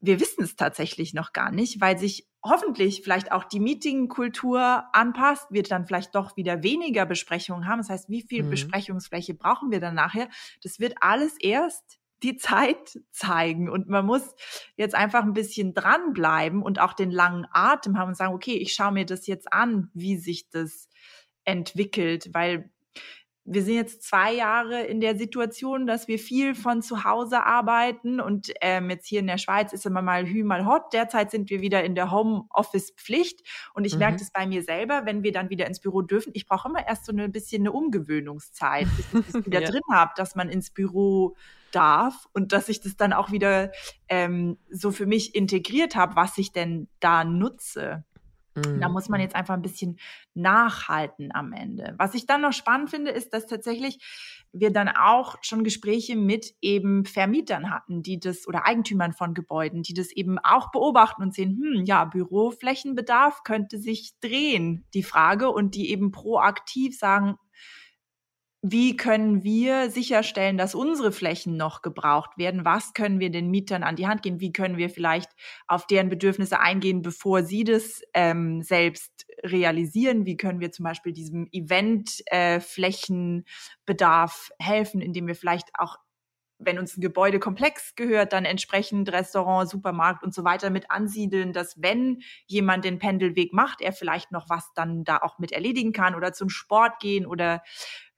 [0.00, 5.46] Wir wissen es tatsächlich noch gar nicht, weil sich hoffentlich vielleicht auch die Meetingkultur anpasst,
[5.50, 7.78] wir dann vielleicht doch wieder weniger Besprechungen haben.
[7.78, 8.50] Das heißt, wie viel mhm.
[8.50, 10.28] Besprechungsfläche brauchen wir dann nachher?
[10.62, 13.68] Das wird alles erst die Zeit zeigen.
[13.68, 14.34] Und man muss
[14.76, 18.72] jetzt einfach ein bisschen dranbleiben und auch den langen Atem haben und sagen, okay, ich
[18.72, 20.88] schaue mir das jetzt an, wie sich das
[21.44, 22.70] entwickelt, weil
[23.44, 28.20] wir sind jetzt zwei Jahre in der Situation, dass wir viel von zu Hause arbeiten
[28.20, 30.92] und ähm, jetzt hier in der Schweiz ist immer mal hü, mal hot.
[30.92, 33.40] Derzeit sind wir wieder in der Homeoffice-Pflicht
[33.74, 34.00] und ich mhm.
[34.00, 36.30] merke das bei mir selber, wenn wir dann wieder ins Büro dürfen.
[36.34, 39.70] Ich brauche immer erst so ein bisschen eine Umgewöhnungszeit, bis ich das wieder ja.
[39.70, 41.34] drin habe, dass man ins Büro
[41.72, 43.72] darf und dass ich das dann auch wieder
[44.08, 48.04] ähm, so für mich integriert habe, was ich denn da nutze.
[48.54, 49.24] Da muss man mhm.
[49.24, 49.98] jetzt einfach ein bisschen
[50.34, 51.94] nachhalten am Ende.
[51.98, 53.98] Was ich dann noch spannend finde, ist, dass tatsächlich
[54.52, 59.82] wir dann auch schon Gespräche mit eben Vermietern hatten, die das oder Eigentümern von Gebäuden,
[59.82, 65.50] die das eben auch beobachten und sehen, hm, ja, Büroflächenbedarf könnte sich drehen, die Frage,
[65.50, 67.36] und die eben proaktiv sagen,
[68.62, 72.66] wie können wir sicherstellen, dass unsere Flächen noch gebraucht werden?
[72.66, 74.40] Was können wir den Mietern an die Hand geben?
[74.40, 75.30] Wie können wir vielleicht
[75.66, 80.26] auf deren Bedürfnisse eingehen, bevor sie das ähm, selbst realisieren?
[80.26, 85.96] Wie können wir zum Beispiel diesem Eventflächenbedarf äh, helfen, indem wir vielleicht auch
[86.62, 91.80] wenn uns ein Gebäudekomplex gehört, dann entsprechend Restaurant, Supermarkt und so weiter mit ansiedeln, dass
[91.80, 96.14] wenn jemand den Pendelweg macht, er vielleicht noch was dann da auch mit erledigen kann
[96.14, 97.62] oder zum Sport gehen oder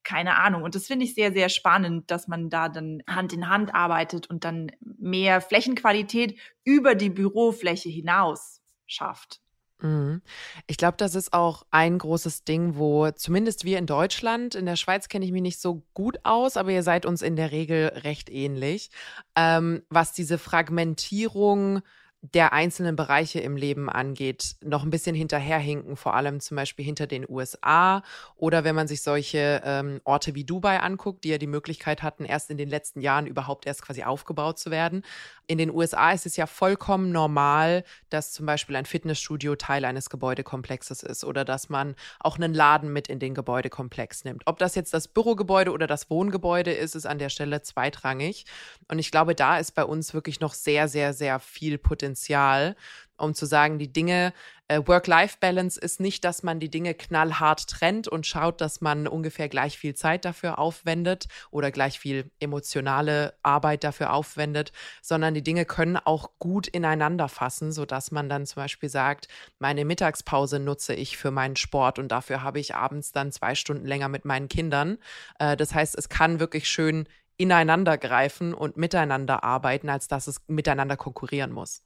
[0.04, 0.62] keine Ahnung.
[0.62, 4.28] Und das finde ich sehr, sehr spannend, dass man da dann Hand in Hand arbeitet
[4.28, 9.40] und dann mehr Flächenqualität über die Bürofläche hinaus schafft.
[9.82, 10.22] Mhm.
[10.66, 14.76] Ich glaube, das ist auch ein großes Ding, wo zumindest wir in Deutschland, in der
[14.76, 17.88] Schweiz kenne ich mich nicht so gut aus, aber ihr seid uns in der Regel
[17.88, 18.90] recht ähnlich,
[19.36, 21.82] ähm, was diese Fragmentierung
[22.22, 27.08] der einzelnen Bereiche im Leben angeht, noch ein bisschen hinterherhinken, vor allem zum Beispiel hinter
[27.08, 28.04] den USA
[28.36, 32.24] oder wenn man sich solche ähm, Orte wie Dubai anguckt, die ja die Möglichkeit hatten,
[32.24, 35.02] erst in den letzten Jahren überhaupt erst quasi aufgebaut zu werden.
[35.48, 40.08] In den USA ist es ja vollkommen normal, dass zum Beispiel ein Fitnessstudio Teil eines
[40.08, 44.44] Gebäudekomplexes ist oder dass man auch einen Laden mit in den Gebäudekomplex nimmt.
[44.46, 48.46] Ob das jetzt das Bürogebäude oder das Wohngebäude ist, ist an der Stelle zweitrangig.
[48.86, 52.76] Und ich glaube, da ist bei uns wirklich noch sehr, sehr, sehr viel Potenzial Potenzial,
[53.16, 54.34] um zu sagen, die Dinge,
[54.68, 59.48] äh, Work-Life-Balance ist nicht, dass man die Dinge knallhart trennt und schaut, dass man ungefähr
[59.48, 65.64] gleich viel Zeit dafür aufwendet oder gleich viel emotionale Arbeit dafür aufwendet, sondern die Dinge
[65.64, 71.16] können auch gut ineinander fassen, sodass man dann zum Beispiel sagt, meine Mittagspause nutze ich
[71.16, 74.98] für meinen Sport und dafür habe ich abends dann zwei Stunden länger mit meinen Kindern.
[75.38, 80.42] Äh, das heißt, es kann wirklich schön ineinander greifen und miteinander arbeiten, als dass es
[80.48, 81.82] miteinander konkurrieren muss.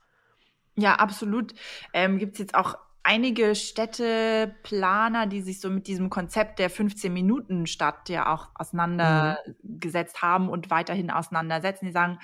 [0.77, 1.55] Ja, absolut.
[1.93, 8.09] Ähm, Gibt es jetzt auch einige Städteplaner, die sich so mit diesem Konzept der 15-Minuten-Stadt
[8.09, 10.27] ja auch auseinandergesetzt mhm.
[10.27, 11.87] haben und weiterhin auseinandersetzen.
[11.87, 12.19] Die sagen,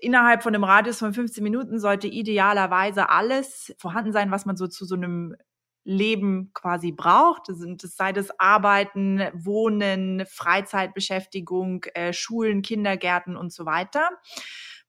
[0.00, 4.66] innerhalb von einem Radius von 15 Minuten sollte idealerweise alles vorhanden sein, was man so
[4.66, 5.36] zu so einem
[5.84, 7.48] Leben quasi braucht.
[7.48, 14.08] Das, sind, das sei das Arbeiten, Wohnen, Freizeitbeschäftigung, äh, Schulen, Kindergärten und so weiter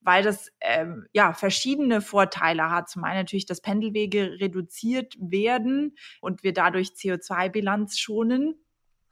[0.04, 2.90] weil das ähm, ja verschiedene Vorteile hat.
[2.90, 8.63] Zum einen natürlich, dass Pendelwege reduziert werden und wir dadurch CO2-Bilanz schonen.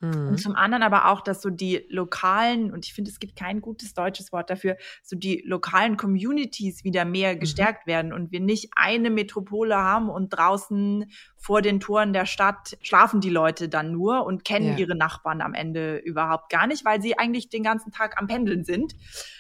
[0.02, 0.38] Und mhm.
[0.38, 3.94] zum anderen aber auch, dass so die lokalen, und ich finde, es gibt kein gutes
[3.94, 7.40] deutsches Wort dafür, so die lokalen Communities wieder mehr mhm.
[7.40, 7.92] gestärkt mhm.
[7.92, 11.06] werden und wir nicht eine Metropole haben und draußen
[11.38, 14.78] vor den Toren der Stadt schlafen die Leute dann nur und kennen ja.
[14.78, 18.64] ihre Nachbarn am Ende überhaupt gar nicht, weil sie eigentlich den ganzen Tag am Pendeln
[18.64, 18.94] sind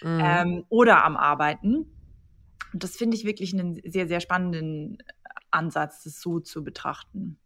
[0.03, 0.21] mhm.
[0.23, 1.87] ähm, oder am Arbeiten.
[2.73, 4.99] Und das finde ich wirklich einen sehr, sehr spannenden
[5.51, 7.37] Ansatz, das so zu betrachten.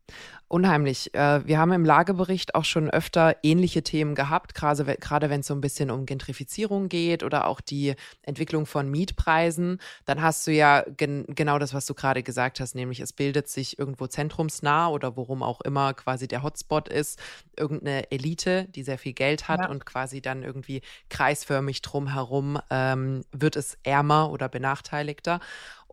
[0.47, 1.11] Unheimlich.
[1.15, 5.55] Äh, wir haben im Lagebericht auch schon öfter ähnliche Themen gehabt, gerade wenn es so
[5.55, 9.81] ein bisschen um Gentrifizierung geht oder auch die Entwicklung von Mietpreisen.
[10.05, 13.49] Dann hast du ja gen genau das, was du gerade gesagt hast, nämlich es bildet
[13.49, 17.19] sich irgendwo zentrumsnah oder worum auch immer quasi der Hotspot ist,
[17.57, 19.69] irgendeine Elite, die sehr viel Geld hat ja.
[19.69, 25.39] und quasi dann irgendwie kreisförmig drumherum ähm, wird es ärmer oder benachteiligter.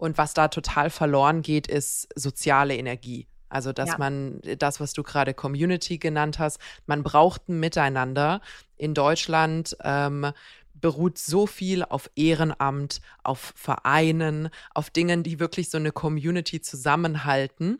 [0.02, 3.28] Und was da total verloren geht, ist soziale Energie.
[3.48, 3.98] Also, dass ja.
[3.98, 8.40] man das, was du gerade Community genannt hast, man braucht ein Miteinander.
[8.76, 10.32] In Deutschland ähm,
[10.74, 17.78] beruht so viel auf Ehrenamt, auf Vereinen, auf Dingen, die wirklich so eine Community zusammenhalten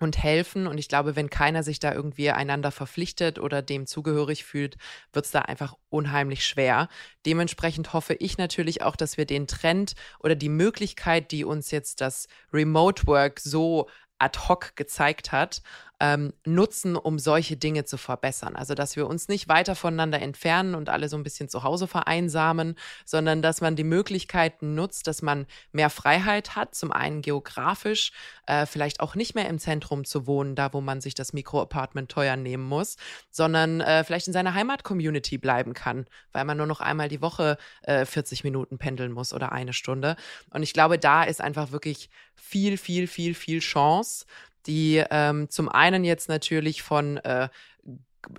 [0.00, 0.66] und helfen.
[0.66, 4.76] Und ich glaube, wenn keiner sich da irgendwie einander verpflichtet oder dem zugehörig fühlt,
[5.12, 6.88] wird es da einfach unheimlich schwer.
[7.26, 12.00] Dementsprechend hoffe ich natürlich auch, dass wir den Trend oder die Möglichkeit, die uns jetzt
[12.00, 15.62] das Remote Work so ad hoc gezeigt hat,
[16.04, 18.56] ähm, nutzen, um solche Dinge zu verbessern.
[18.56, 21.86] Also, dass wir uns nicht weiter voneinander entfernen und alle so ein bisschen zu Hause
[21.86, 28.12] vereinsamen, sondern dass man die Möglichkeiten nutzt, dass man mehr Freiheit hat, zum einen geografisch,
[28.46, 32.10] äh, vielleicht auch nicht mehr im Zentrum zu wohnen, da wo man sich das Mikroapartment
[32.10, 32.96] teuer nehmen muss,
[33.30, 37.56] sondern äh, vielleicht in seiner Heimat-Community bleiben kann, weil man nur noch einmal die Woche
[37.82, 40.16] äh, 40 Minuten pendeln muss oder eine Stunde.
[40.50, 44.26] Und ich glaube, da ist einfach wirklich viel, viel, viel, viel Chance
[44.66, 47.48] die ähm, zum einen jetzt natürlich von äh,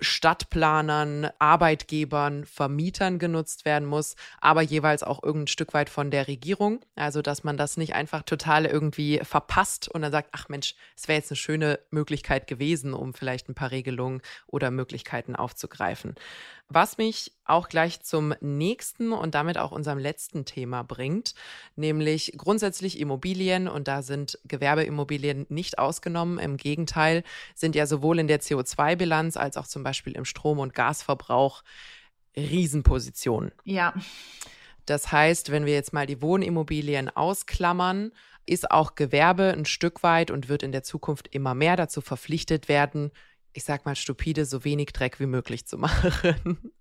[0.00, 6.80] Stadtplanern, Arbeitgebern, Vermietern genutzt werden muss, aber jeweils auch irgendein Stück weit von der Regierung.
[6.94, 11.08] Also, dass man das nicht einfach total irgendwie verpasst und dann sagt, ach Mensch, es
[11.08, 16.14] wäre jetzt eine schöne Möglichkeit gewesen, um vielleicht ein paar Regelungen oder Möglichkeiten aufzugreifen.
[16.68, 21.34] Was mich auch gleich zum nächsten und damit auch unserem letzten Thema bringt,
[21.76, 26.40] nämlich grundsätzlich Immobilien und da sind Gewerbeimmobilien nicht ausgenommen.
[26.40, 27.22] Im Gegenteil
[27.54, 31.62] sind ja sowohl in der CO2-Bilanz als auch zum Beispiel im Strom- und Gasverbrauch
[32.36, 33.52] Riesenpositionen.
[33.64, 33.94] Ja.
[34.86, 38.12] Das heißt, wenn wir jetzt mal die Wohnimmobilien ausklammern,
[38.44, 42.68] ist auch Gewerbe ein Stück weit und wird in der Zukunft immer mehr dazu verpflichtet
[42.68, 43.10] werden,
[43.56, 46.72] ich sag mal stupide, so wenig Dreck wie möglich zu machen.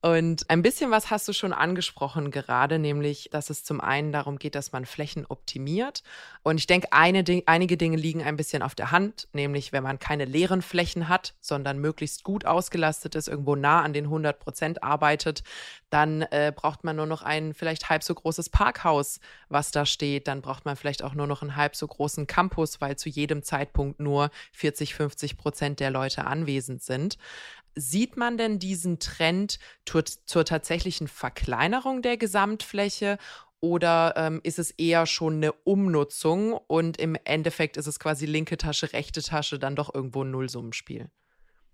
[0.00, 4.38] Und ein bisschen was hast du schon angesprochen gerade, nämlich, dass es zum einen darum
[4.38, 6.02] geht, dass man Flächen optimiert.
[6.42, 9.98] Und ich denke, eine, einige Dinge liegen ein bisschen auf der Hand, nämlich wenn man
[9.98, 14.82] keine leeren Flächen hat, sondern möglichst gut ausgelastet ist, irgendwo nah an den 100 Prozent
[14.82, 15.42] arbeitet,
[15.90, 20.28] dann äh, braucht man nur noch ein vielleicht halb so großes Parkhaus, was da steht.
[20.28, 23.42] Dann braucht man vielleicht auch nur noch einen halb so großen Campus, weil zu jedem
[23.42, 27.18] Zeitpunkt nur 40, 50 Prozent der Leute anwesend sind.
[27.78, 33.18] Sieht man denn diesen Trend zur, zur tatsächlichen Verkleinerung der Gesamtfläche
[33.60, 38.56] oder ähm, ist es eher schon eine Umnutzung und im Endeffekt ist es quasi linke
[38.56, 41.10] Tasche, rechte Tasche, dann doch irgendwo ein Nullsummenspiel?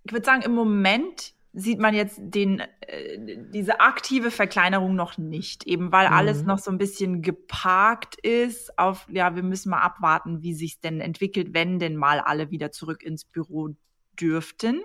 [0.04, 3.18] Ich würde sagen, im Moment sieht man jetzt den, äh,
[3.52, 6.14] diese aktive Verkleinerung noch nicht, eben weil mhm.
[6.14, 10.80] alles noch so ein bisschen geparkt ist auf, ja, wir müssen mal abwarten, wie sich
[10.80, 13.74] denn entwickelt, wenn denn mal alle wieder zurück ins Büro
[14.20, 14.82] dürften.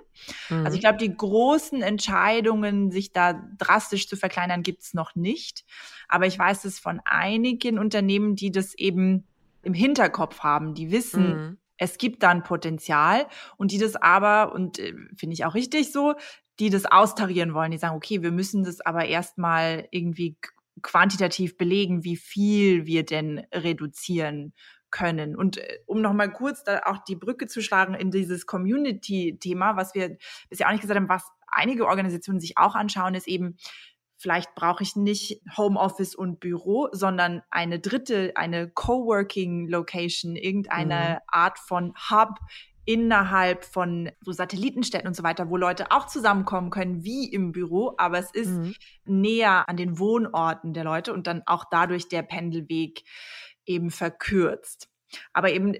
[0.49, 0.65] Mhm.
[0.65, 5.65] Also ich glaube, die großen Entscheidungen, sich da drastisch zu verkleinern, gibt es noch nicht.
[6.07, 9.25] Aber ich weiß es von einigen Unternehmen, die das eben
[9.63, 11.57] im Hinterkopf haben, die wissen, mhm.
[11.77, 16.15] es gibt dann Potenzial und die das aber, und äh, finde ich auch richtig so,
[16.59, 20.37] die das austarieren wollen, die sagen, okay, wir müssen das aber erstmal irgendwie
[20.81, 24.53] quantitativ belegen, wie viel wir denn reduzieren
[24.91, 25.35] können.
[25.35, 29.93] Und äh, um nochmal kurz da auch die Brücke zu schlagen in dieses Community-Thema, was
[29.95, 30.17] wir
[30.49, 33.57] bisher auch nicht gesagt haben, was einige Organisationen sich auch anschauen, ist eben,
[34.17, 41.27] vielleicht brauche ich nicht Homeoffice und Büro, sondern eine dritte, eine Coworking Location, irgendeine mhm.
[41.27, 42.39] Art von Hub
[42.87, 47.93] innerhalb von so Satellitenstädten und so weiter, wo Leute auch zusammenkommen können wie im Büro,
[47.97, 48.75] aber es ist mhm.
[49.03, 53.03] näher an den Wohnorten der Leute und dann auch dadurch der Pendelweg
[53.67, 54.89] eben verkürzt.
[55.33, 55.75] Aber eben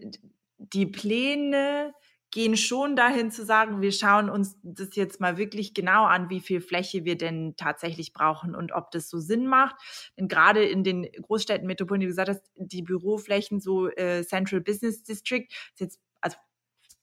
[0.58, 1.94] die Pläne
[2.32, 6.42] gehen schon dahin zu sagen, wir schauen uns das jetzt mal wirklich genau an, wie
[6.42, 9.76] viel Fläche wir denn tatsächlich brauchen und ob das so Sinn macht.
[10.18, 14.62] Denn gerade in den Großstädten, Metropolen, wie du gesagt hast, die Büroflächen, so äh, Central
[14.62, 16.00] Business District, ist jetzt,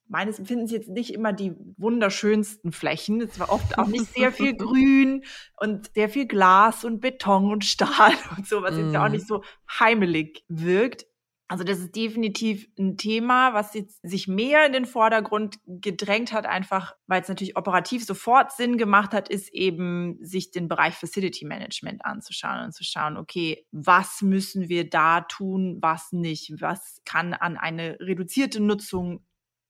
[0.08, 3.20] meines Empfindens jetzt nicht immer die wunderschönsten Flächen.
[3.20, 5.24] Es war oft auch nicht sehr viel Grün
[5.58, 8.78] und sehr viel Glas und Beton und Stahl und so, was mm.
[8.78, 9.42] jetzt ja auch nicht so
[9.78, 11.06] heimelig wirkt.
[11.46, 16.46] Also das ist definitiv ein Thema, was jetzt sich mehr in den Vordergrund gedrängt hat,
[16.46, 21.44] einfach weil es natürlich operativ sofort Sinn gemacht hat, ist eben sich den Bereich Facility
[21.44, 27.34] Management anzuschauen und zu schauen, okay, was müssen wir da tun, was nicht, was kann
[27.34, 29.22] an eine reduzierte Nutzung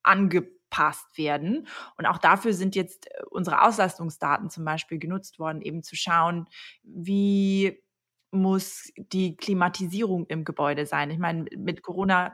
[0.05, 1.67] angepasst werden.
[1.99, 6.49] Und auch dafür sind jetzt äh, unsere Auslastungsdaten zum Beispiel genutzt worden, eben zu schauen,
[6.83, 7.83] wie
[8.31, 11.11] muss die Klimatisierung im Gebäude sein.
[11.11, 12.33] Ich meine, mit Corona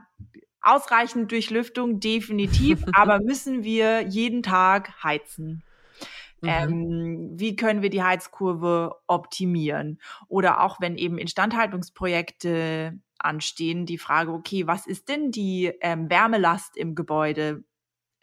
[0.62, 5.62] ausreichend Durchlüftung, definitiv, aber müssen wir jeden Tag heizen?
[6.40, 6.48] Mhm.
[6.48, 10.00] Ähm, wie können wir die Heizkurve optimieren?
[10.28, 16.76] Oder auch wenn eben Instandhaltungsprojekte anstehen, die Frage, okay, was ist denn die ähm, Wärmelast
[16.76, 17.64] im Gebäude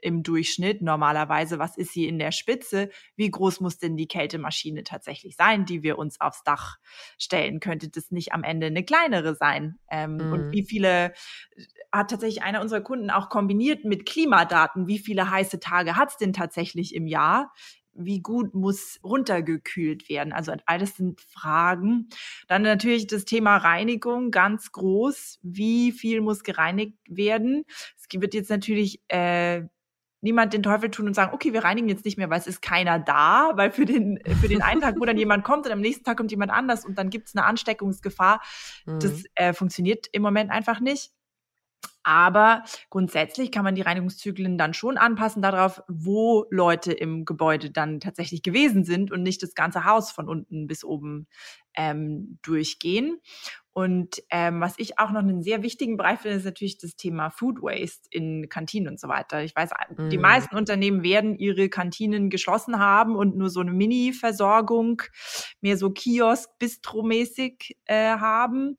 [0.01, 1.59] im Durchschnitt normalerweise?
[1.59, 2.89] Was ist sie in der Spitze?
[3.15, 6.77] Wie groß muss denn die Kältemaschine tatsächlich sein, die wir uns aufs Dach
[7.17, 7.59] stellen?
[7.59, 9.79] Könnte das nicht am Ende eine kleinere sein?
[9.89, 10.33] Ähm, mhm.
[10.33, 11.13] Und wie viele
[11.91, 14.87] hat tatsächlich einer unserer Kunden auch kombiniert mit Klimadaten?
[14.87, 17.51] Wie viele heiße Tage hat es denn tatsächlich im Jahr?
[17.97, 20.33] Wie gut muss runtergekühlt werden?
[20.33, 22.09] Also alles sind Fragen.
[22.47, 25.39] Dann natürlich das Thema Reinigung, ganz groß.
[25.41, 27.65] Wie viel muss gereinigt werden?
[27.97, 29.63] Es wird jetzt natürlich äh,
[30.21, 32.61] niemand den Teufel tun und sagen, okay, wir reinigen jetzt nicht mehr, weil es ist
[32.61, 35.81] keiner da, weil für den, für den einen Tag, wo dann jemand kommt und am
[35.81, 38.41] nächsten Tag kommt jemand anders und dann gibt es eine Ansteckungsgefahr.
[38.85, 38.99] Mhm.
[38.99, 41.11] Das äh, funktioniert im Moment einfach nicht.
[42.07, 47.99] Aber grundsätzlich kann man die Reinigungszyklen dann schon anpassen darauf, wo Leute im Gebäude dann
[47.99, 51.27] tatsächlich gewesen sind und nicht das ganze Haus von unten bis oben
[51.75, 53.19] ähm, durchgehen.
[53.73, 57.29] Und ähm, was ich auch noch einen sehr wichtigen Bereich finde, ist natürlich das Thema
[57.29, 59.43] Food Waste in Kantinen und so weiter.
[59.43, 60.07] Ich weiß, mm.
[60.07, 65.01] die meisten Unternehmen werden ihre Kantinen geschlossen haben und nur so eine Mini-Versorgung,
[65.59, 68.77] mehr so Kiosk-Bistro-mäßig äh, haben.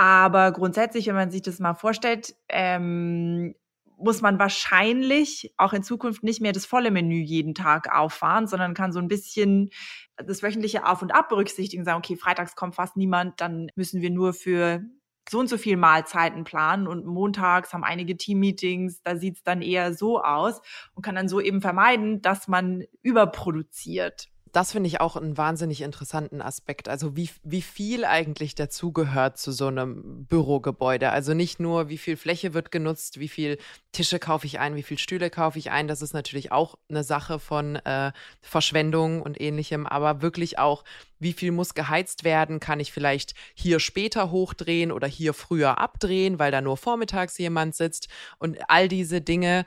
[0.00, 3.54] Aber grundsätzlich, wenn man sich das mal vorstellt, ähm,
[3.98, 8.72] muss man wahrscheinlich auch in Zukunft nicht mehr das volle Menü jeden Tag auffahren, sondern
[8.72, 9.68] kann so ein bisschen
[10.16, 14.08] das wöchentliche Auf und Ab berücksichtigen, sagen, okay, freitags kommt fast niemand, dann müssen wir
[14.08, 14.80] nur für
[15.28, 19.92] so und so viel Mahlzeiten planen und montags haben einige Teammeetings, da sieht's dann eher
[19.92, 20.62] so aus
[20.94, 25.80] und kann dann so eben vermeiden, dass man überproduziert das finde ich auch einen wahnsinnig
[25.82, 26.88] interessanten Aspekt.
[26.88, 31.10] Also wie, wie viel eigentlich dazugehört zu so einem Bürogebäude.
[31.10, 33.58] Also nicht nur, wie viel Fläche wird genutzt, wie viel
[33.92, 35.88] Tische kaufe ich ein, wie viel Stühle kaufe ich ein.
[35.88, 40.84] Das ist natürlich auch eine Sache von äh, Verschwendung und ähnlichem, aber wirklich auch,
[41.18, 42.60] wie viel muss geheizt werden?
[42.60, 47.74] Kann ich vielleicht hier später hochdrehen oder hier früher abdrehen, weil da nur vormittags jemand
[47.74, 48.08] sitzt?
[48.38, 49.64] Und all diese Dinge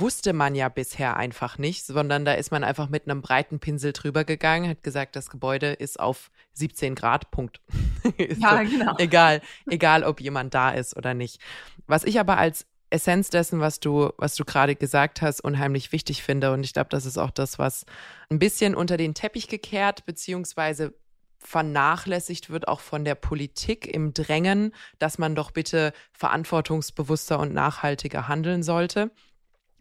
[0.00, 3.92] wusste man ja bisher einfach nicht, sondern da ist man einfach mit einem breiten Pinsel
[3.92, 7.60] drüber gegangen, hat gesagt, das Gebäude ist auf 17 Grad, Punkt.
[8.18, 8.94] ja, so, genau.
[8.98, 11.40] Egal, egal, ob jemand da ist oder nicht.
[11.86, 16.22] Was ich aber als Essenz dessen, was du, was du gerade gesagt hast, unheimlich wichtig
[16.22, 16.52] finde.
[16.52, 17.86] Und ich glaube, das ist auch das, was
[18.28, 20.94] ein bisschen unter den Teppich gekehrt, beziehungsweise
[21.38, 28.28] vernachlässigt wird, auch von der Politik im Drängen, dass man doch bitte verantwortungsbewusster und nachhaltiger
[28.28, 29.10] handeln sollte.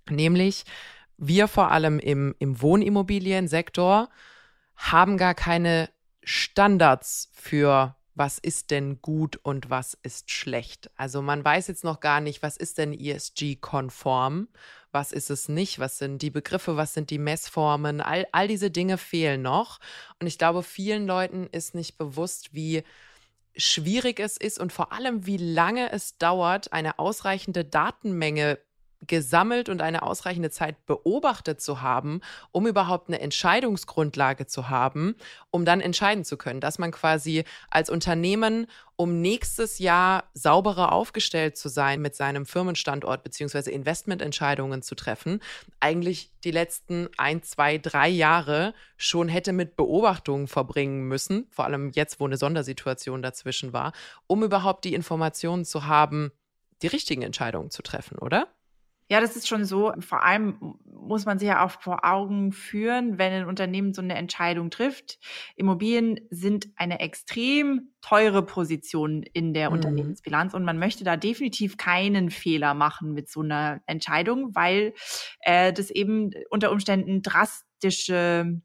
[0.09, 0.63] Nämlich
[1.17, 4.09] wir vor allem im, im Wohnimmobiliensektor
[4.75, 5.89] haben gar keine
[6.23, 10.91] Standards für was ist denn gut und was ist schlecht.
[10.95, 14.49] Also man weiß jetzt noch gar nicht, was ist denn ESG-konform,
[14.91, 18.69] was ist es nicht, was sind die Begriffe, was sind die Messformen, all, all diese
[18.69, 19.79] Dinge fehlen noch.
[20.19, 22.83] Und ich glaube, vielen Leuten ist nicht bewusst, wie
[23.55, 28.59] schwierig es ist und vor allem, wie lange es dauert, eine ausreichende Datenmenge
[29.07, 32.21] gesammelt und eine ausreichende Zeit beobachtet zu haben,
[32.51, 35.15] um überhaupt eine Entscheidungsgrundlage zu haben,
[35.49, 41.57] um dann entscheiden zu können, dass man quasi als Unternehmen, um nächstes Jahr sauberer aufgestellt
[41.57, 45.39] zu sein mit seinem Firmenstandort beziehungsweise Investmententscheidungen zu treffen,
[45.79, 51.91] eigentlich die letzten ein, zwei, drei Jahre schon hätte mit Beobachtungen verbringen müssen, vor allem
[51.95, 53.93] jetzt, wo eine Sondersituation dazwischen war,
[54.27, 56.31] um überhaupt die Informationen zu haben,
[56.83, 58.47] die richtigen Entscheidungen zu treffen, oder?
[59.11, 59.91] Ja, das ist schon so.
[59.99, 64.15] Vor allem muss man sich ja auch vor Augen führen, wenn ein Unternehmen so eine
[64.15, 65.19] Entscheidung trifft.
[65.57, 69.75] Immobilien sind eine extrem teure Position in der mhm.
[69.75, 74.93] Unternehmensbilanz und man möchte da definitiv keinen Fehler machen mit so einer Entscheidung, weil
[75.41, 78.61] äh, das eben unter Umständen drastische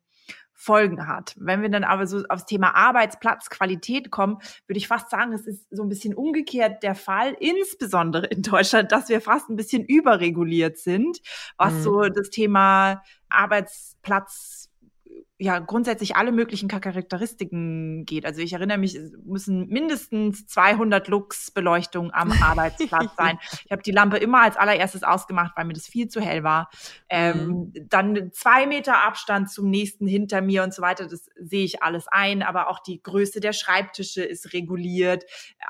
[0.59, 1.35] Folgen hat.
[1.39, 5.67] Wenn wir dann aber so aufs Thema Arbeitsplatzqualität kommen, würde ich fast sagen, es ist
[5.71, 10.79] so ein bisschen umgekehrt der Fall, insbesondere in Deutschland, dass wir fast ein bisschen überreguliert
[10.79, 11.21] sind,
[11.59, 11.83] was mhm.
[11.83, 14.66] so das Thema Arbeitsplatz
[15.39, 18.25] ja grundsätzlich alle möglichen Charakteristiken geht.
[18.25, 23.39] Also ich erinnere mich, es müssen mindestens 200 Lux Beleuchtung am Arbeitsplatz sein.
[23.65, 26.71] Ich habe die Lampe immer als allererstes ausgemacht, weil mir das viel zu hell war.
[27.11, 27.89] Ähm, mhm.
[27.89, 31.07] Dann zwei Meter Abstand zum nächsten hinter mir und so weiter.
[31.07, 32.43] Das sehe ich alles ein.
[32.43, 35.25] Aber auch die Größe der Schreibtische ist reguliert.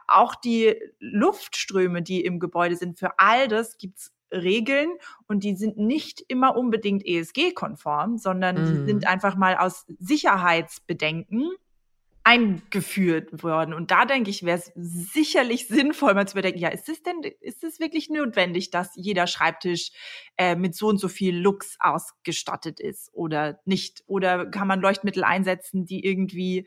[0.06, 4.90] Auch die Luftströme, die im Gebäude sind, für all das gibt's Regeln
[5.28, 8.66] und die sind nicht immer unbedingt ESG-konform, sondern mhm.
[8.66, 11.50] die sind einfach mal aus Sicherheitsbedenken
[12.26, 13.72] eingeführt worden.
[13.72, 17.22] Und da denke ich, wäre es sicherlich sinnvoll, mal zu bedenken, ja, ist es denn,
[17.40, 19.92] ist es wirklich notwendig, dass jeder Schreibtisch
[20.36, 24.02] äh, mit so und so viel Lux ausgestattet ist oder nicht?
[24.08, 26.66] Oder kann man Leuchtmittel einsetzen, die irgendwie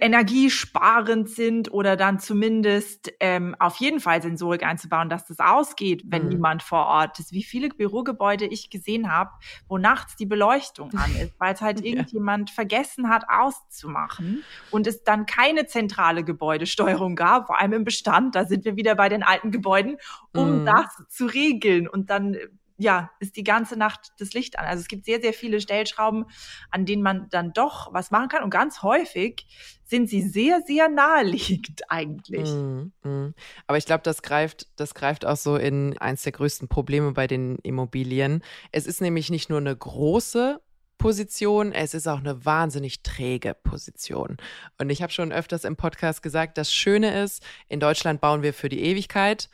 [0.00, 6.24] energiesparend sind oder dann zumindest ähm, auf jeden Fall Sensorik einzubauen, dass das ausgeht, wenn
[6.24, 6.28] mhm.
[6.28, 7.32] niemand vor Ort ist.
[7.32, 9.30] Wie viele Bürogebäude ich gesehen habe,
[9.68, 11.86] wo nachts die Beleuchtung an ist, weil es halt ja.
[11.86, 18.34] irgendjemand vergessen hat auszumachen und es dann keine zentrale Gebäudesteuerung gab, vor allem im Bestand,
[18.34, 19.96] da sind wir wieder bei den alten Gebäuden,
[20.32, 20.66] um mhm.
[20.66, 22.36] das zu regeln und dann
[22.82, 24.66] ja, ist die ganze Nacht das Licht an.
[24.66, 26.24] Also es gibt sehr, sehr viele Stellschrauben,
[26.70, 28.42] an denen man dann doch was machen kann.
[28.42, 29.46] Und ganz häufig
[29.84, 32.50] sind sie sehr, sehr naheliegend eigentlich.
[32.50, 33.34] Mm, mm.
[33.68, 37.28] Aber ich glaube, das greift, das greift auch so in eins der größten Probleme bei
[37.28, 38.42] den Immobilien.
[38.72, 40.60] Es ist nämlich nicht nur eine große
[40.98, 44.36] Position, es ist auch eine wahnsinnig träge Position.
[44.78, 48.52] Und ich habe schon öfters im Podcast gesagt, das Schöne ist, in Deutschland bauen wir
[48.54, 49.48] für die Ewigkeit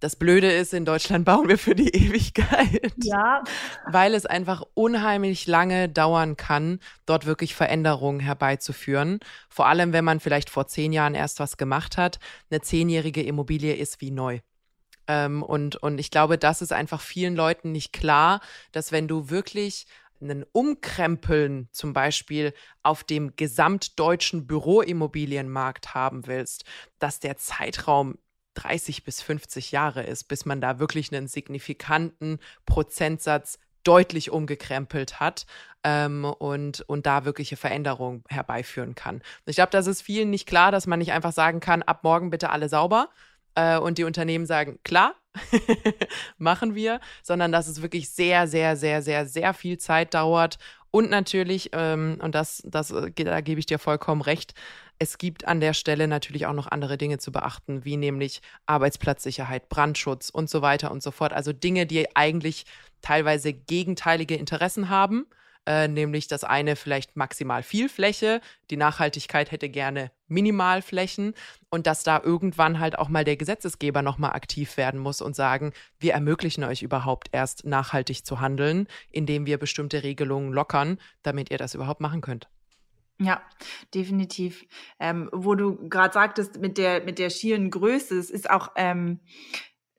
[0.00, 2.92] Das Blöde ist, in Deutschland bauen wir für die Ewigkeit.
[3.02, 3.42] Ja.
[3.86, 9.18] Weil es einfach unheimlich lange dauern kann, dort wirklich Veränderungen herbeizuführen.
[9.48, 12.18] Vor allem, wenn man vielleicht vor zehn Jahren erst was gemacht hat.
[12.50, 14.40] Eine zehnjährige Immobilie ist wie neu.
[15.08, 18.40] Ähm, und, und ich glaube, das ist einfach vielen Leuten nicht klar,
[18.72, 19.86] dass wenn du wirklich
[20.20, 26.64] einen Umkrempeln zum Beispiel auf dem gesamtdeutschen Büroimmobilienmarkt haben willst,
[26.98, 28.18] dass der Zeitraum
[28.62, 35.46] 30 bis 50 Jahre ist, bis man da wirklich einen signifikanten Prozentsatz deutlich umgekrempelt hat
[35.84, 39.22] ähm, und, und da wirkliche Veränderungen herbeiführen kann.
[39.46, 42.30] Ich glaube, das ist vielen nicht klar, dass man nicht einfach sagen kann, ab morgen
[42.30, 43.08] bitte alle sauber
[43.54, 45.14] äh, und die Unternehmen sagen, klar,
[46.38, 50.58] machen wir, sondern dass es wirklich sehr, sehr, sehr, sehr, sehr viel Zeit dauert
[50.90, 54.54] und natürlich, ähm, und das, das, äh, da gebe ich dir vollkommen recht,
[54.98, 59.68] es gibt an der Stelle natürlich auch noch andere Dinge zu beachten, wie nämlich Arbeitsplatzsicherheit,
[59.68, 61.32] Brandschutz und so weiter und so fort.
[61.32, 62.66] Also Dinge, die eigentlich
[63.00, 65.26] teilweise gegenteilige Interessen haben.
[65.66, 68.40] Äh, nämlich das eine vielleicht maximal viel Fläche,
[68.70, 71.34] die Nachhaltigkeit hätte gerne Minimalflächen
[71.68, 75.74] und dass da irgendwann halt auch mal der Gesetzesgeber nochmal aktiv werden muss und sagen,
[75.98, 81.58] wir ermöglichen euch überhaupt erst nachhaltig zu handeln, indem wir bestimmte Regelungen lockern, damit ihr
[81.58, 82.48] das überhaupt machen könnt.
[83.20, 83.42] Ja,
[83.94, 84.64] definitiv.
[85.00, 89.18] Ähm, wo du gerade sagtest, mit der, mit der schieren Größe, es ist auch, ähm,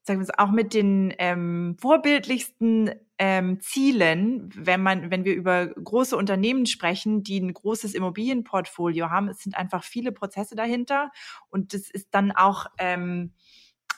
[0.04, 5.68] sagen wir es, auch mit den ähm, vorbildlichsten ähm, Zielen, wenn man, wenn wir über
[5.68, 11.12] große Unternehmen sprechen, die ein großes Immobilienportfolio haben, es sind einfach viele Prozesse dahinter
[11.50, 13.34] und das ist dann auch ähm,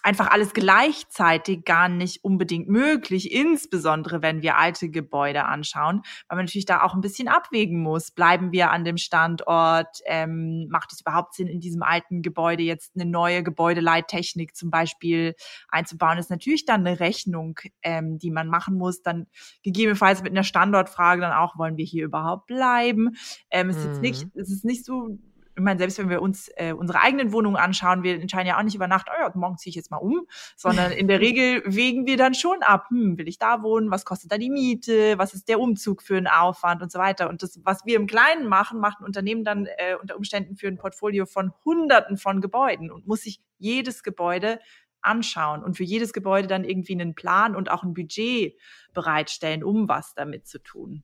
[0.04, 6.45] einfach alles gleichzeitig gar nicht unbedingt möglich, insbesondere wenn wir alte Gebäude anschauen, weil man
[6.45, 8.12] natürlich da auch ein bisschen abwägen muss.
[8.12, 9.99] Bleiben wir an dem Standort?
[10.06, 15.36] Ähm, macht es überhaupt Sinn, in diesem alten Gebäude jetzt eine neue Gebäudeleittechnik zum Beispiel
[15.70, 16.18] einzubauen?
[16.18, 19.02] Das ist natürlich dann eine Rechnung, ähm, die man machen muss.
[19.02, 19.28] Dann
[19.64, 23.16] gegebenenfalls mit einer Standortfrage dann auch, wollen wir hier überhaupt bleiben?
[23.49, 24.41] Ähm, es, ist jetzt nicht, mhm.
[24.41, 25.18] es ist nicht so
[25.56, 28.64] ich meine, selbst wenn wir uns äh, unsere eigenen Wohnungen anschauen, wir entscheiden ja auch
[28.64, 31.62] nicht über Nacht, oh ja, morgen ziehe ich jetzt mal um, sondern in der Regel
[31.66, 35.18] wägen wir dann schon ab, hm, will ich da wohnen, was kostet da die Miete,
[35.18, 37.30] was ist der Umzug für einen Aufwand und so weiter.
[37.30, 40.68] Und das, was wir im Kleinen machen, macht ein Unternehmen dann äh, unter Umständen für
[40.68, 44.60] ein Portfolio von Hunderten von Gebäuden und muss sich jedes Gebäude
[45.02, 48.56] anschauen und für jedes Gebäude dann irgendwie einen Plan und auch ein Budget
[48.93, 51.04] bereitstellen, um was damit zu tun.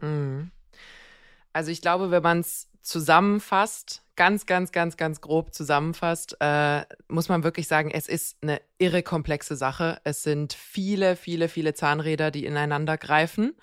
[0.00, 0.50] Mhm.
[1.54, 7.28] Also ich glaube, wenn man es zusammenfasst, ganz, ganz, ganz, ganz grob zusammenfasst, äh, muss
[7.28, 10.00] man wirklich sagen, es ist eine irre komplexe Sache.
[10.04, 13.54] Es sind viele, viele, viele Zahnräder, die ineinander greifen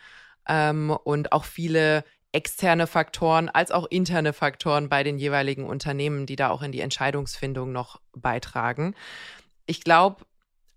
[0.48, 6.38] ähm, und auch viele externe Faktoren als auch interne Faktoren bei den jeweiligen Unternehmen, die
[6.38, 8.96] da auch in die Entscheidungsfindung noch beitragen.
[9.66, 10.26] Ich glaube,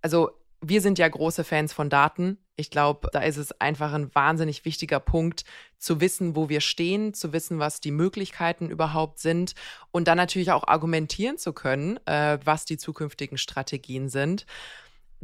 [0.02, 2.38] also wir sind ja große Fans von Daten.
[2.56, 5.44] Ich glaube, da ist es einfach ein wahnsinnig wichtiger Punkt,
[5.78, 9.54] zu wissen, wo wir stehen, zu wissen, was die Möglichkeiten überhaupt sind
[9.90, 14.46] und dann natürlich auch argumentieren zu können, äh, was die zukünftigen Strategien sind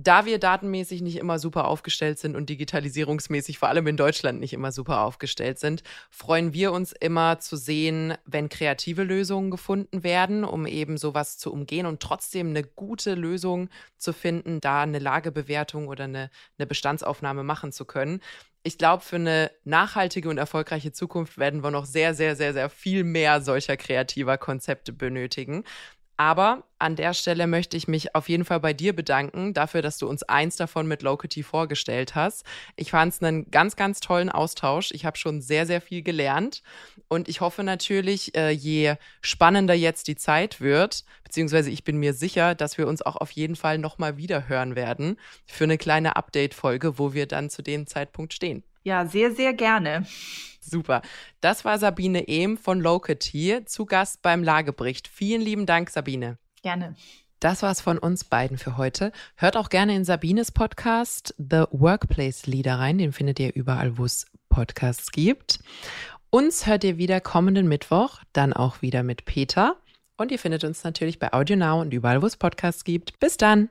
[0.02, 4.52] da wir datenmäßig nicht immer super aufgestellt sind und digitalisierungsmäßig vor allem in Deutschland nicht
[4.52, 10.44] immer super aufgestellt sind, freuen wir uns immer zu sehen, wenn kreative Lösungen gefunden werden,
[10.44, 15.88] um eben sowas zu umgehen und trotzdem eine gute Lösung zu finden, da eine Lagebewertung
[15.88, 18.20] oder eine, eine Bestandsaufnahme machen zu können.
[18.62, 22.68] Ich glaube, für eine nachhaltige und erfolgreiche Zukunft werden wir noch sehr, sehr, sehr, sehr
[22.68, 25.64] viel mehr solcher kreativer Konzepte benötigen.
[26.20, 29.96] Aber an der Stelle möchte ich mich auf jeden Fall bei dir bedanken dafür, dass
[29.96, 32.44] du uns eins davon mit Locity vorgestellt hast.
[32.76, 34.90] Ich fand es einen ganz, ganz tollen Austausch.
[34.90, 36.62] Ich habe schon sehr, sehr viel gelernt.
[37.08, 42.12] Und ich hoffe natürlich, äh, je spannender jetzt die Zeit wird, beziehungsweise ich bin mir
[42.12, 45.16] sicher, dass wir uns auch auf jeden Fall nochmal wieder hören werden
[45.46, 48.62] für eine kleine Update-Folge, wo wir dann zu dem Zeitpunkt stehen.
[48.82, 50.06] Ja, sehr, sehr gerne.
[50.60, 51.02] Super.
[51.40, 55.08] Das war Sabine Ehm von Locity zu Gast beim Lagebericht.
[55.08, 56.38] Vielen lieben Dank, Sabine.
[56.62, 56.94] Gerne.
[57.40, 59.12] Das war's von uns beiden für heute.
[59.34, 62.98] Hört auch gerne in Sabines Podcast The Workplace Leader rein.
[62.98, 65.60] Den findet ihr überall, wo es Podcasts gibt.
[66.28, 69.76] Uns hört ihr wieder kommenden Mittwoch, dann auch wieder mit Peter.
[70.18, 73.18] Und ihr findet uns natürlich bei AudioNow und überall, wo es Podcasts gibt.
[73.20, 73.70] Bis dann.